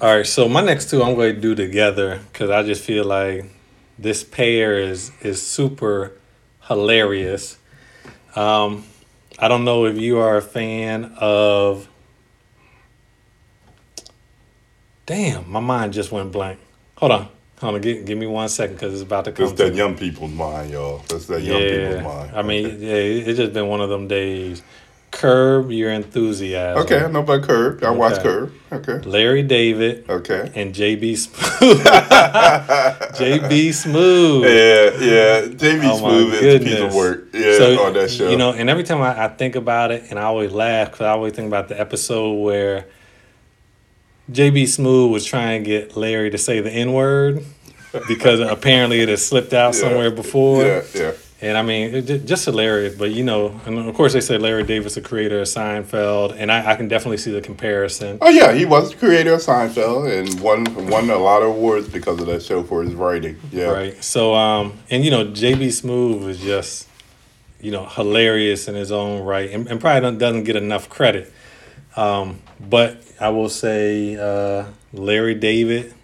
All 0.00 0.16
right, 0.16 0.26
so 0.26 0.48
my 0.48 0.60
next 0.60 0.90
two 0.90 1.02
I'm 1.02 1.14
going 1.14 1.34
to 1.34 1.40
do 1.40 1.54
together 1.54 2.20
because 2.32 2.50
I 2.50 2.62
just 2.62 2.82
feel 2.84 3.04
like 3.04 3.44
this 3.98 4.22
pair 4.22 4.78
is 4.78 5.10
is 5.22 5.44
super 5.46 6.12
hilarious. 6.68 7.56
Um, 8.34 8.84
I 9.38 9.48
don't 9.48 9.64
know 9.64 9.86
if 9.86 9.96
you 9.96 10.18
are 10.18 10.36
a 10.36 10.42
fan 10.42 11.14
of. 11.18 11.88
Damn, 15.06 15.48
my 15.50 15.60
mind 15.60 15.92
just 15.92 16.10
went 16.12 16.32
blank. 16.32 16.58
Hold 16.96 17.12
on, 17.12 17.28
hold 17.60 17.76
on. 17.76 17.80
Give, 17.80 18.04
give 18.04 18.18
me 18.18 18.26
one 18.26 18.48
second 18.48 18.74
because 18.76 18.92
it's 18.92 19.02
about 19.02 19.24
to 19.26 19.32
come. 19.32 19.46
That's 19.46 19.58
that 19.58 19.74
young 19.74 19.96
people's 19.96 20.32
mind, 20.32 20.70
y'all. 20.72 20.98
That's 21.08 21.26
that 21.26 21.42
young 21.42 21.60
people's 21.62 22.02
mind. 22.04 22.36
I 22.36 22.42
mean, 22.42 22.64
yeah, 22.82 22.94
it- 22.94 23.28
it's 23.28 23.38
just 23.38 23.52
been 23.52 23.68
one 23.68 23.80
of 23.80 23.88
them 23.88 24.08
days. 24.08 24.62
Curb 25.16 25.70
your 25.70 25.90
enthusiasm. 25.92 26.82
Okay, 26.84 27.02
I 27.02 27.10
know 27.10 27.20
about 27.20 27.42
Curb. 27.42 27.82
I 27.82 27.86
Okay. 27.88 28.22
Curb. 28.22 28.52
Okay. 28.72 28.98
Larry 29.08 29.42
David 29.42 30.04
Okay. 30.10 30.50
and 30.54 30.74
JB 30.74 31.16
Smooth. 31.16 31.80
JB 33.16 33.72
Smooth. 33.72 34.44
Yeah, 34.44 35.06
yeah. 35.06 35.40
JB 35.48 35.90
Oh 35.90 35.98
Smooth 35.98 36.34
is 36.34 36.54
a 36.54 36.58
piece 36.64 36.80
of 36.80 36.94
work. 36.94 37.28
Yeah, 37.32 37.56
So, 37.56 37.82
on 37.86 37.92
that 37.94 38.10
show. 38.10 38.28
You 38.30 38.36
know, 38.36 38.52
and 38.52 38.68
every 38.68 38.84
time 38.84 39.00
I, 39.00 39.24
I 39.24 39.28
think 39.28 39.56
about 39.56 39.90
it, 39.90 40.04
and 40.10 40.18
I 40.18 40.24
always 40.24 40.52
laugh 40.52 40.90
because 40.90 41.02
I 41.06 41.10
always 41.10 41.32
think 41.32 41.48
about 41.48 41.68
the 41.68 41.80
episode 41.80 42.34
where 42.34 42.86
JB 44.30 44.66
Smooth 44.68 45.12
was 45.12 45.24
trying 45.24 45.62
to 45.64 45.68
get 45.68 45.96
Larry 45.96 46.30
to 46.30 46.38
say 46.38 46.60
the 46.60 46.70
N 46.70 46.92
word 46.92 47.44
because 48.08 48.40
apparently 48.40 49.00
it 49.00 49.08
had 49.08 49.18
slipped 49.18 49.52
out 49.54 49.74
Yeah. 49.74 49.80
somewhere 49.80 50.10
before. 50.10 50.64
Yeah, 50.64 50.82
yeah. 50.94 51.12
And 51.40 51.58
I 51.58 51.62
mean, 51.62 51.94
it, 51.94 52.24
just 52.24 52.46
hilarious. 52.46 52.94
But 52.94 53.10
you 53.10 53.22
know, 53.22 53.60
and 53.66 53.78
of 53.78 53.94
course 53.94 54.14
they 54.14 54.20
say 54.20 54.38
Larry 54.38 54.62
Davis, 54.62 54.94
the 54.94 55.02
creator 55.02 55.40
of 55.40 55.46
Seinfeld, 55.46 56.34
and 56.38 56.50
I, 56.50 56.72
I 56.72 56.76
can 56.76 56.88
definitely 56.88 57.18
see 57.18 57.30
the 57.30 57.42
comparison. 57.42 58.18
Oh 58.22 58.30
yeah, 58.30 58.52
he 58.52 58.64
was 58.64 58.90
the 58.90 58.96
creator 58.96 59.34
of 59.34 59.40
Seinfeld 59.40 60.10
and 60.10 60.40
won 60.40 60.64
won 60.88 61.10
a 61.10 61.18
lot 61.18 61.42
of 61.42 61.48
awards 61.48 61.88
because 61.88 62.20
of 62.20 62.26
that 62.26 62.42
show 62.42 62.62
for 62.62 62.82
his 62.82 62.94
writing. 62.94 63.38
Yeah. 63.52 63.66
Right. 63.66 64.02
So, 64.02 64.34
um, 64.34 64.78
and 64.88 65.04
you 65.04 65.10
know, 65.10 65.26
JB 65.26 65.72
Smooth 65.72 66.26
is 66.26 66.40
just, 66.40 66.88
you 67.60 67.70
know, 67.70 67.84
hilarious 67.84 68.66
in 68.66 68.74
his 68.74 68.90
own 68.90 69.22
right, 69.22 69.50
and, 69.50 69.68
and 69.68 69.78
probably 69.78 70.16
doesn't 70.16 70.44
get 70.44 70.56
enough 70.56 70.88
credit. 70.88 71.32
Um, 71.96 72.40
but 72.60 73.02
I 73.20 73.28
will 73.30 73.48
say, 73.48 74.16
uh, 74.16 74.66
Larry 74.92 75.34
David, 75.34 75.94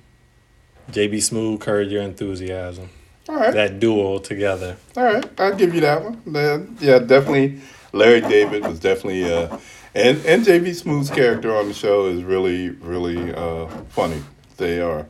JB 0.90 1.22
Smooth, 1.22 1.60
Curb 1.60 1.88
Your 1.88 2.02
Enthusiasm. 2.02 2.90
All 3.32 3.38
right. 3.38 3.54
That 3.54 3.80
duo 3.80 4.18
together. 4.18 4.76
All 4.94 5.04
right. 5.04 5.40
I'll 5.40 5.54
give 5.54 5.74
you 5.74 5.80
that 5.80 6.04
one. 6.04 6.20
Then, 6.26 6.76
yeah, 6.80 6.98
definitely. 6.98 7.62
Larry 7.92 8.20
David 8.20 8.66
was 8.66 8.78
definitely 8.78 9.24
uh, 9.24 9.56
and 9.94 10.18
and 10.26 10.44
JB 10.44 10.74
Smooth's 10.74 11.08
character 11.08 11.56
on 11.56 11.68
the 11.68 11.72
show 11.72 12.06
is 12.06 12.22
really 12.22 12.70
really 12.70 13.32
uh, 13.32 13.68
funny. 13.88 14.22
They 14.58 14.82
are. 14.82 15.06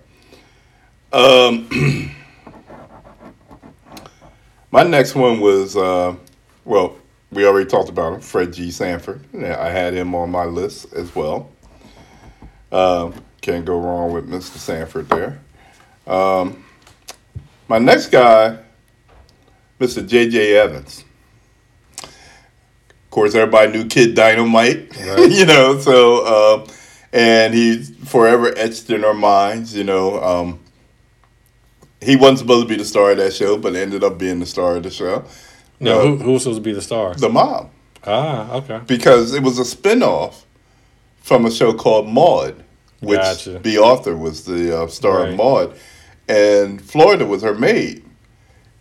Um, 1.12 1.68
my 4.70 4.84
next 4.84 5.16
one 5.16 5.40
was 5.40 5.76
uh, 5.76 6.14
well, 6.64 6.96
we 7.32 7.44
already 7.44 7.68
talked 7.68 7.88
about 7.88 8.14
him, 8.14 8.20
Fred 8.20 8.52
G. 8.52 8.70
Sanford. 8.70 9.24
Yeah, 9.32 9.60
I 9.60 9.70
had 9.70 9.94
him 9.94 10.14
on 10.14 10.30
my 10.30 10.44
list 10.44 10.92
as 10.92 11.12
well. 11.16 11.50
Um, 12.70 13.14
can't 13.40 13.64
go 13.64 13.80
wrong 13.80 14.12
with 14.12 14.30
Mr. 14.30 14.58
Sanford 14.58 15.08
there. 15.08 15.40
Um, 16.06 16.64
my 17.72 17.78
next 17.78 18.08
guy, 18.08 18.58
Mr. 19.80 20.06
J.J. 20.06 20.56
Evans. 20.58 21.04
Of 22.02 23.10
course, 23.10 23.34
everybody 23.34 23.72
knew 23.72 23.86
Kid 23.86 24.14
Dynamite, 24.14 24.94
Right. 25.06 25.30
you 25.30 25.46
know. 25.46 25.78
So, 25.80 26.24
uh, 26.66 26.66
and 27.14 27.54
he's 27.54 27.90
forever 28.04 28.52
etched 28.58 28.90
in 28.90 29.06
our 29.06 29.14
minds, 29.14 29.74
you 29.74 29.84
know. 29.84 30.22
Um, 30.22 30.60
he 32.02 32.14
wasn't 32.16 32.40
supposed 32.40 32.68
to 32.68 32.74
be 32.74 32.76
the 32.76 32.84
star 32.84 33.12
of 33.12 33.16
that 33.16 33.32
show, 33.32 33.56
but 33.56 33.74
ended 33.74 34.04
up 34.04 34.18
being 34.18 34.38
the 34.40 34.44
star 34.46 34.76
of 34.76 34.82
the 34.82 34.90
show. 34.90 35.24
No, 35.80 35.98
Uh, 36.00 36.02
who, 36.08 36.16
who 36.18 36.32
was 36.32 36.42
supposed 36.42 36.58
to 36.58 36.62
be 36.62 36.74
the 36.74 36.82
star? 36.82 37.14
the 37.14 37.30
mom, 37.30 37.70
ah, 38.06 38.52
okay. 38.56 38.80
because 38.86 39.32
it 39.32 39.42
was 39.42 39.58
a 39.58 39.62
spinoff 39.62 40.42
from 41.22 41.46
a 41.46 41.50
show 41.50 41.72
called 41.72 42.06
Maude, 42.06 42.62
which 43.00 43.18
Gotcha. 43.18 43.60
Bea 43.60 43.78
Arthur 43.78 44.14
was 44.14 44.44
the 44.44 44.78
uh, 44.82 44.86
star 44.88 45.20
Right. 45.20 45.30
of 45.30 45.36
Maude, 45.36 45.74
and 46.28 46.80
Florida 46.80 47.26
was 47.26 47.42
her 47.42 47.54
maid. 47.54 48.04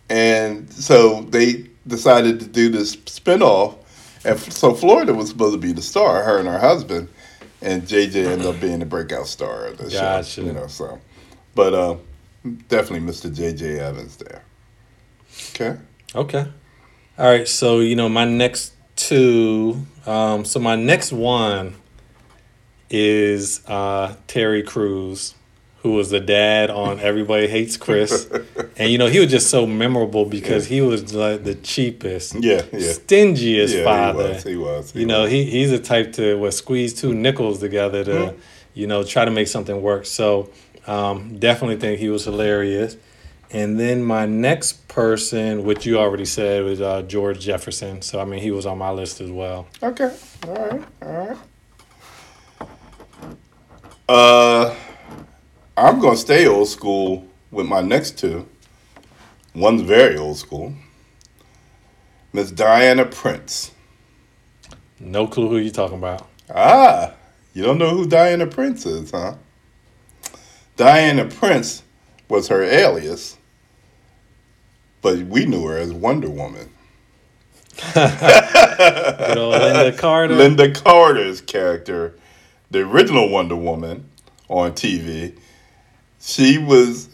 And 0.08 0.70
so 0.72 1.22
they 1.22 1.66
decided 1.86 2.40
to 2.40 2.46
do 2.46 2.68
this 2.68 2.96
spinoff. 2.96 3.78
And 4.24 4.38
so 4.38 4.74
Florida 4.74 5.14
was 5.14 5.28
supposed 5.28 5.54
to 5.54 5.58
be 5.58 5.72
the 5.72 5.82
star, 5.82 6.22
her 6.22 6.38
and 6.38 6.48
her 6.48 6.58
husband. 6.58 7.08
And 7.60 7.82
JJ 7.82 8.26
ended 8.26 8.46
up 8.46 8.60
being 8.60 8.80
the 8.80 8.86
breakout 8.86 9.26
star 9.26 9.66
of 9.66 9.78
the 9.78 9.90
Gotcha. 9.90 10.24
show. 10.24 10.42
You 10.42 10.52
know, 10.52 10.66
so. 10.66 11.00
But 11.54 11.74
uh, 11.74 11.96
definitely 12.68 13.06
Mr. 13.06 13.34
JJ 13.34 13.78
Evans 13.78 14.16
there. 14.16 14.42
Okay. 15.50 15.78
Okay. 16.14 16.46
All 17.18 17.26
right. 17.26 17.46
So, 17.46 17.80
you 17.80 17.94
know, 17.96 18.08
my 18.08 18.24
next 18.24 18.74
two. 18.96 19.86
Um, 20.06 20.44
so, 20.44 20.58
my 20.58 20.74
next 20.74 21.12
one 21.12 21.74
is 22.90 23.66
uh, 23.66 24.16
Terry 24.26 24.62
Crews, 24.62 25.34
who 25.82 25.92
was 25.92 26.10
the 26.10 26.20
dad 26.20 26.70
on 26.70 27.00
Everybody 27.00 27.48
Hates 27.48 27.76
Chris. 27.76 28.28
and, 28.76 28.90
you 28.90 28.98
know, 28.98 29.08
he 29.08 29.18
was 29.18 29.30
just 29.30 29.50
so 29.50 29.66
memorable 29.66 30.24
because 30.24 30.66
he 30.66 30.80
was 30.80 31.12
like 31.14 31.42
the 31.44 31.56
cheapest, 31.56 32.34
Yeah, 32.36 32.62
yeah. 32.72 32.78
stingiest 32.92 33.74
Yeah, 33.74 33.84
father. 33.84 34.28
he 34.28 34.32
was. 34.34 34.42
He 34.44 34.56
was. 34.56 34.92
he 34.92 35.00
you 35.00 35.06
know, 35.06 35.24
he, 35.26 35.44
he's 35.44 35.72
a 35.72 35.78
type 35.80 36.12
to 36.14 36.38
what 36.38 36.52
squeeze 36.54 36.94
two 36.94 37.12
nickels 37.14 37.58
together 37.58 38.04
to, 38.04 38.34
you 38.74 38.86
know, 38.86 39.02
try 39.02 39.24
to 39.24 39.30
make 39.30 39.48
something 39.48 39.82
work. 39.82 40.06
So 40.06 40.50
um, 40.86 41.38
definitely 41.38 41.76
think 41.76 41.98
he 41.98 42.08
was 42.08 42.24
hilarious. 42.24 42.96
And 43.50 43.78
then 43.78 44.02
my 44.02 44.24
next 44.24 44.88
person, 44.88 45.64
which 45.64 45.84
you 45.84 45.98
already 45.98 46.24
said, 46.24 46.64
was 46.64 46.80
uh, 46.80 47.02
George 47.02 47.40
Jefferson. 47.40 48.00
So 48.02 48.18
I 48.20 48.24
mean, 48.24 48.40
he 48.40 48.50
was 48.50 48.64
on 48.66 48.78
my 48.78 48.90
list 48.90 49.20
as 49.20 49.30
well. 49.30 49.66
Okay. 49.82 50.10
All 50.46 50.54
right. 50.54 50.82
All 51.02 51.12
right. 51.12 51.36
Uh, 54.08 54.51
I'm 56.02 56.08
gonna 56.08 56.18
stay 56.18 56.48
old 56.48 56.66
school 56.66 57.28
with 57.52 57.66
my 57.66 57.80
next 57.80 58.18
two. 58.18 58.48
One's 59.54 59.82
very 59.82 60.16
old 60.16 60.36
school. 60.36 60.74
Miss 62.32 62.50
Diana 62.50 63.04
Prince. 63.04 63.70
No 64.98 65.28
clue 65.28 65.48
who 65.48 65.58
you're 65.58 65.70
talking 65.72 65.98
about. 65.98 66.26
Ah, 66.52 67.12
you 67.54 67.62
don't 67.62 67.78
know 67.78 67.90
who 67.90 68.04
Diana 68.04 68.48
Prince 68.48 68.84
is, 68.84 69.12
huh? 69.12 69.36
Diana 70.76 71.26
Prince 71.26 71.84
was 72.28 72.48
her 72.48 72.64
alias, 72.64 73.36
but 75.02 75.18
we 75.18 75.46
knew 75.46 75.64
her 75.68 75.78
as 75.78 75.92
Wonder 75.92 76.30
Woman. 76.30 76.68
Good 77.94 79.38
old 79.38 79.54
Lynda 79.54 79.96
Carter. 80.00 80.34
Lynda 80.34 80.74
Carter's 80.74 81.40
character, 81.40 82.16
the 82.72 82.80
original 82.80 83.28
Wonder 83.28 83.54
Woman 83.54 84.10
on 84.48 84.72
TV, 84.72 85.38
she 86.22 86.58
was. 86.58 87.08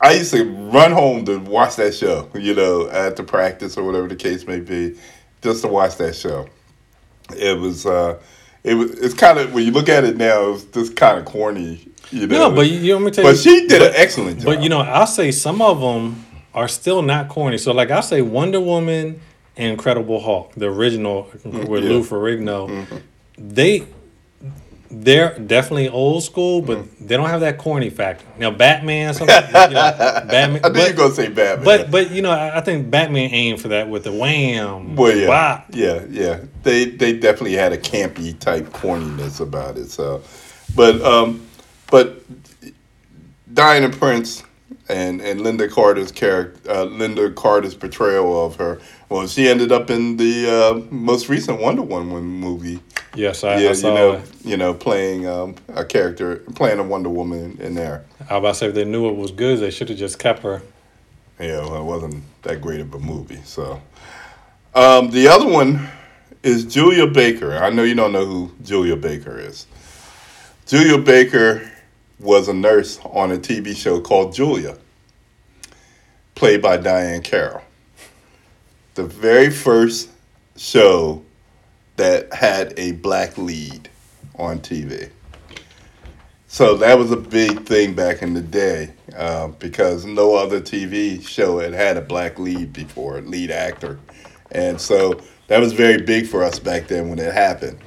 I 0.00 0.14
used 0.14 0.32
to 0.32 0.44
run 0.44 0.90
home 0.92 1.24
to 1.26 1.38
watch 1.38 1.76
that 1.76 1.94
show, 1.94 2.28
you 2.34 2.54
know, 2.54 2.88
after 2.90 3.22
practice 3.22 3.76
or 3.76 3.84
whatever 3.84 4.08
the 4.08 4.16
case 4.16 4.46
may 4.48 4.58
be, 4.58 4.96
just 5.42 5.62
to 5.62 5.68
watch 5.68 5.96
that 5.98 6.16
show. 6.16 6.48
It 7.36 7.56
was, 7.58 7.86
uh, 7.86 8.20
it 8.64 8.74
was, 8.74 8.90
it's 8.98 9.14
kind 9.14 9.38
of 9.38 9.54
when 9.54 9.64
you 9.64 9.70
look 9.70 9.88
at 9.88 10.02
it 10.02 10.16
now, 10.16 10.54
it's 10.54 10.64
just 10.64 10.96
kind 10.96 11.18
of 11.20 11.24
corny, 11.24 11.88
you 12.10 12.26
know. 12.26 12.48
No, 12.48 12.54
but 12.56 12.68
you, 12.68 12.78
you 12.78 12.92
want 12.94 13.04
me 13.04 13.10
tell 13.12 13.24
you. 13.24 13.30
but 13.30 13.38
she 13.38 13.68
did 13.68 13.80
an 13.80 13.92
excellent 13.94 14.38
job. 14.38 14.46
But 14.46 14.62
you 14.62 14.68
know, 14.68 14.80
I'll 14.80 15.06
say 15.06 15.30
some 15.30 15.62
of 15.62 15.80
them 15.80 16.26
are 16.52 16.68
still 16.68 17.02
not 17.02 17.28
corny. 17.28 17.58
So 17.58 17.72
like 17.72 17.92
I'll 17.92 18.02
say 18.02 18.22
Wonder 18.22 18.60
Woman 18.60 19.20
and 19.56 19.70
Incredible 19.70 20.20
Hulk, 20.20 20.52
the 20.56 20.66
original 20.66 21.30
with 21.32 21.44
Mm, 21.44 21.52
yeah. 21.52 21.60
Mm-hmm. 21.60 21.88
Lou 21.88 22.02
Ferrigno, 22.02 23.02
they 23.38 23.86
they're 24.94 25.38
definitely 25.38 25.88
old 25.88 26.22
school, 26.22 26.60
but 26.60 26.78
Mm. 26.78 26.88
they 27.08 27.16
don't 27.16 27.28
have 27.30 27.40
that 27.40 27.56
corny 27.58 27.88
factor. 27.90 28.26
Now 28.38 28.50
Batman, 28.50 29.14
something 29.14 29.34
you 29.46 29.52
know, 29.52 29.70
Batman, 29.70 30.60
I 30.64 30.68
knew 30.68 30.80
you 30.80 30.86
were 30.88 30.92
gonna 30.92 31.14
say 31.14 31.28
Batman. 31.28 31.64
but 31.64 31.90
but 31.90 32.10
you 32.10 32.20
know, 32.20 32.30
I, 32.30 32.58
I 32.58 32.60
think 32.60 32.90
Batman 32.90 33.30
aimed 33.32 33.60
for 33.60 33.68
that 33.68 33.88
with 33.88 34.04
the 34.04 34.12
wham, 34.12 34.94
Well, 34.94 35.16
yeah, 35.16 35.26
bop. 35.26 35.66
yeah, 35.72 36.04
yeah. 36.10 36.40
They 36.62 36.84
they 36.84 37.14
definitely 37.14 37.54
had 37.54 37.72
a 37.72 37.78
campy 37.78 38.38
type 38.38 38.66
corniness 38.66 39.40
about 39.40 39.78
it. 39.78 39.90
So, 39.90 40.22
but 40.76 41.00
um, 41.02 41.46
but 41.90 42.22
Diana 43.52 43.88
Prince 43.88 44.42
and 44.88 45.20
and 45.20 45.40
Lynda 45.40 45.70
Carter's 45.70 46.12
character, 46.12 46.70
uh, 46.70 46.84
Lynda 46.86 47.34
Carter's 47.34 47.74
portrayal 47.74 48.44
of 48.46 48.56
her. 48.56 48.80
Well, 49.12 49.26
she 49.26 49.46
ended 49.46 49.72
up 49.72 49.90
in 49.90 50.16
the 50.16 50.50
uh, 50.50 50.80
most 50.90 51.28
recent 51.28 51.60
Wonder 51.60 51.82
Woman 51.82 52.24
movie. 52.24 52.80
Yes, 53.14 53.44
I, 53.44 53.58
yeah, 53.58 53.68
I 53.68 53.72
saw. 53.74 53.88
you 53.88 53.94
know, 53.94 54.12
it. 54.12 54.30
you 54.42 54.56
know, 54.56 54.72
playing 54.72 55.26
um, 55.26 55.54
a 55.68 55.84
character, 55.84 56.36
playing 56.54 56.78
a 56.78 56.82
Wonder 56.82 57.10
Woman 57.10 57.58
in 57.60 57.74
there. 57.74 58.06
I 58.30 58.38
was 58.38 58.38
about 58.38 58.48
to 58.48 58.54
say 58.54 58.66
if 58.68 58.74
they 58.74 58.86
knew 58.86 59.10
it 59.10 59.16
was 59.16 59.30
good, 59.30 59.60
they 59.60 59.70
should 59.70 59.90
have 59.90 59.98
just 59.98 60.18
kept 60.18 60.42
her. 60.44 60.62
Yeah, 61.38 61.58
well, 61.58 61.82
it 61.82 61.84
wasn't 61.84 62.24
that 62.42 62.62
great 62.62 62.80
of 62.80 62.94
a 62.94 62.98
movie. 62.98 63.42
So, 63.44 63.82
um, 64.74 65.10
the 65.10 65.28
other 65.28 65.46
one 65.46 65.88
is 66.42 66.64
Julia 66.64 67.06
Baker. 67.06 67.58
I 67.58 67.68
know 67.68 67.82
you 67.82 67.94
don't 67.94 68.12
know 68.12 68.24
who 68.24 68.50
Julia 68.62 68.96
Baker 68.96 69.38
is. 69.38 69.66
Julia 70.64 70.96
Baker 70.96 71.70
was 72.18 72.48
a 72.48 72.54
nurse 72.54 72.98
on 73.04 73.30
a 73.30 73.36
TV 73.36 73.76
show 73.76 74.00
called 74.00 74.32
Julia, 74.32 74.78
played 76.34 76.62
by 76.62 76.78
Diahann 76.78 77.22
Carroll. 77.22 77.62
The 78.94 79.04
very 79.04 79.50
first 79.50 80.10
show 80.56 81.22
that 81.96 82.32
had 82.32 82.74
a 82.78 82.92
black 82.92 83.38
lead 83.38 83.88
on 84.36 84.58
TV. 84.58 85.10
So 86.46 86.76
that 86.76 86.98
was 86.98 87.10
a 87.10 87.16
big 87.16 87.64
thing 87.64 87.94
back 87.94 88.20
in 88.20 88.34
the 88.34 88.42
day 88.42 88.92
uh, 89.16 89.48
because 89.48 90.04
no 90.04 90.34
other 90.34 90.60
TV 90.60 91.26
show 91.26 91.58
had 91.58 91.72
had 91.72 91.96
a 91.96 92.02
black 92.02 92.38
lead 92.38 92.74
before, 92.74 93.22
lead 93.22 93.50
actor. 93.50 93.98
And 94.50 94.78
so 94.78 95.18
that 95.46 95.60
was 95.60 95.72
very 95.72 96.02
big 96.02 96.26
for 96.26 96.42
us 96.42 96.58
back 96.58 96.88
then 96.88 97.08
when 97.08 97.18
it 97.18 97.32
happened. 97.32 97.78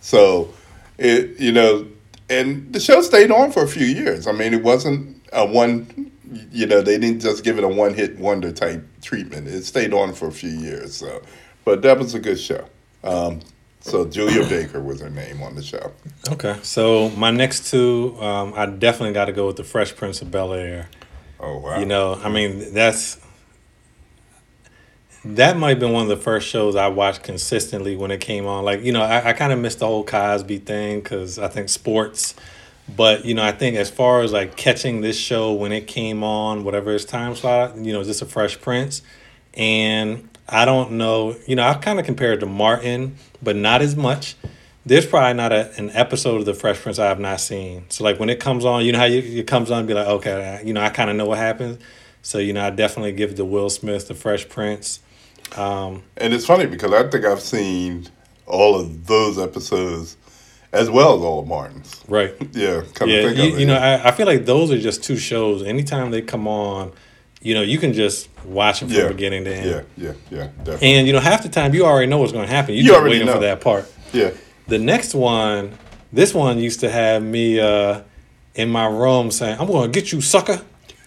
So, 0.00 0.52
it 0.98 1.38
you 1.38 1.52
know, 1.52 1.86
and 2.28 2.72
the 2.72 2.80
show 2.80 3.00
stayed 3.02 3.30
on 3.30 3.52
for 3.52 3.62
a 3.62 3.68
few 3.68 3.86
years. 3.86 4.26
I 4.26 4.32
mean, 4.32 4.54
it 4.54 4.62
wasn't 4.62 5.22
a 5.32 5.46
one, 5.46 6.09
you 6.52 6.66
know, 6.66 6.80
they 6.80 6.98
didn't 6.98 7.20
just 7.20 7.44
give 7.44 7.58
it 7.58 7.64
a 7.64 7.68
one 7.68 7.94
hit 7.94 8.18
wonder 8.18 8.52
type 8.52 8.86
treatment. 9.02 9.48
It 9.48 9.64
stayed 9.64 9.92
on 9.92 10.12
for 10.14 10.28
a 10.28 10.32
few 10.32 10.50
years. 10.50 10.94
So, 10.94 11.22
but 11.64 11.82
that 11.82 11.98
was 11.98 12.14
a 12.14 12.20
good 12.20 12.38
show. 12.38 12.66
Um, 13.02 13.40
so 13.80 14.04
Julia 14.04 14.46
Baker 14.46 14.80
was 14.80 15.00
her 15.00 15.10
name 15.10 15.42
on 15.42 15.54
the 15.54 15.62
show. 15.62 15.92
Okay, 16.30 16.58
so 16.62 17.08
my 17.10 17.30
next 17.30 17.70
two, 17.70 18.14
um, 18.20 18.52
I 18.54 18.66
definitely 18.66 19.14
got 19.14 19.24
to 19.26 19.32
go 19.32 19.46
with 19.46 19.56
the 19.56 19.64
Fresh 19.64 19.96
Prince 19.96 20.20
of 20.20 20.30
Bel 20.30 20.52
Air. 20.52 20.88
Oh 21.40 21.56
wow! 21.56 21.78
You 21.80 21.86
know, 21.86 22.20
I 22.22 22.28
mean, 22.28 22.74
that's 22.74 23.18
that 25.24 25.56
might 25.56 25.70
have 25.70 25.80
been 25.80 25.92
one 25.92 26.02
of 26.02 26.08
the 26.08 26.16
first 26.16 26.48
shows 26.48 26.76
I 26.76 26.88
watched 26.88 27.22
consistently 27.22 27.96
when 27.96 28.10
it 28.10 28.20
came 28.20 28.46
on. 28.46 28.64
Like, 28.64 28.82
you 28.82 28.92
know, 28.92 29.02
I, 29.02 29.30
I 29.30 29.32
kind 29.32 29.52
of 29.52 29.58
missed 29.58 29.78
the 29.78 29.86
whole 29.86 30.04
Cosby 30.04 30.58
thing 30.58 31.00
because 31.00 31.38
I 31.38 31.48
think 31.48 31.68
sports. 31.68 32.34
But 32.96 33.24
you 33.24 33.34
know, 33.34 33.42
I 33.42 33.52
think 33.52 33.76
as 33.76 33.90
far 33.90 34.22
as 34.22 34.32
like 34.32 34.56
catching 34.56 35.00
this 35.00 35.16
show 35.16 35.52
when 35.52 35.72
it 35.72 35.86
came 35.86 36.22
on, 36.24 36.64
whatever 36.64 36.94
its 36.94 37.04
time 37.04 37.34
slot, 37.36 37.76
you 37.76 37.92
know, 37.92 38.02
just 38.02 38.22
a 38.22 38.26
Fresh 38.26 38.60
Prince, 38.60 39.02
and 39.54 40.28
I 40.48 40.64
don't 40.64 40.92
know, 40.92 41.36
you 41.46 41.56
know, 41.56 41.66
I 41.66 41.74
kind 41.74 42.00
of 42.00 42.06
compare 42.06 42.32
it 42.32 42.38
to 42.38 42.46
Martin, 42.46 43.16
but 43.42 43.56
not 43.56 43.82
as 43.82 43.96
much. 43.96 44.36
There's 44.86 45.06
probably 45.06 45.34
not 45.34 45.52
a, 45.52 45.70
an 45.76 45.90
episode 45.90 46.38
of 46.38 46.46
The 46.46 46.54
Fresh 46.54 46.80
Prince 46.80 46.98
I 46.98 47.06
have 47.06 47.20
not 47.20 47.40
seen. 47.40 47.84
So 47.90 48.02
like 48.02 48.18
when 48.18 48.30
it 48.30 48.40
comes 48.40 48.64
on, 48.64 48.84
you 48.84 48.92
know 48.92 48.98
how 48.98 49.04
you, 49.04 49.40
it 49.40 49.46
comes 49.46 49.70
on 49.70 49.86
be 49.86 49.94
like, 49.94 50.06
okay, 50.06 50.62
you 50.64 50.72
know, 50.72 50.80
I 50.80 50.88
kind 50.88 51.10
of 51.10 51.16
know 51.16 51.26
what 51.26 51.38
happens. 51.38 51.78
So 52.22 52.38
you 52.38 52.52
know, 52.52 52.66
I 52.66 52.70
definitely 52.70 53.12
give 53.12 53.34
to 53.36 53.44
Will 53.44 53.70
Smith, 53.70 54.08
The 54.08 54.14
Fresh 54.14 54.48
Prince. 54.48 55.00
Um, 55.56 56.02
And 56.16 56.32
it's 56.32 56.46
funny 56.46 56.66
because 56.66 56.92
I 56.92 57.08
think 57.08 57.24
I've 57.24 57.40
seen 57.40 58.08
all 58.46 58.78
of 58.78 59.06
those 59.06 59.38
episodes 59.38 60.16
as 60.72 60.88
well 60.90 61.16
as 61.16 61.22
all 61.22 61.40
of 61.40 61.46
Martin's. 61.48 62.00
right. 62.08 62.34
Yeah, 62.52 62.82
yeah, 63.04 63.28
you, 63.28 63.56
it. 63.58 63.66
know, 63.66 63.76
I, 63.76 64.08
I 64.08 64.10
feel 64.12 64.26
like 64.26 64.44
those 64.44 64.70
are 64.70 64.78
just 64.78 65.02
two 65.04 65.16
shows. 65.16 65.62
Anytime 65.62 66.10
they 66.10 66.22
come 66.22 66.46
on, 66.48 66.92
you 67.42 67.54
know, 67.54 67.62
you 67.62 67.78
can 67.78 67.92
just 67.92 68.28
watch 68.44 68.80
them 68.80 68.88
from 68.90 68.98
yeah, 68.98 69.08
beginning 69.08 69.44
to 69.44 69.54
end. 69.54 69.86
yeah, 69.96 70.06
yeah, 70.08 70.14
yeah, 70.30 70.46
definitely. 70.58 70.92
And 70.94 71.06
you 71.06 71.12
know, 71.12 71.20
half 71.20 71.42
the 71.42 71.48
time 71.48 71.74
you 71.74 71.84
already 71.86 72.06
know 72.06 72.18
what's 72.18 72.32
going 72.32 72.46
to 72.46 72.52
happen. 72.52 72.74
You're 72.74 72.82
You 72.82 72.88
just 72.88 72.98
already 73.00 73.14
waiting 73.14 73.26
know. 73.28 73.34
for 73.34 73.40
that 73.40 73.60
part. 73.60 73.90
yeah, 74.12 74.30
The 74.68 74.78
next 74.78 75.14
one, 75.14 75.76
this 76.12 76.34
one 76.34 76.58
used 76.58 76.80
to 76.80 76.90
have 76.90 77.22
me 77.22 77.58
uh, 77.60 78.02
in 78.54 78.68
my 78.68 78.86
room 78.86 79.30
saying, 79.30 79.58
"I'm 79.58 79.66
going 79.66 79.90
to 79.90 80.00
get 80.00 80.12
you, 80.12 80.20
sucker." 80.20 80.60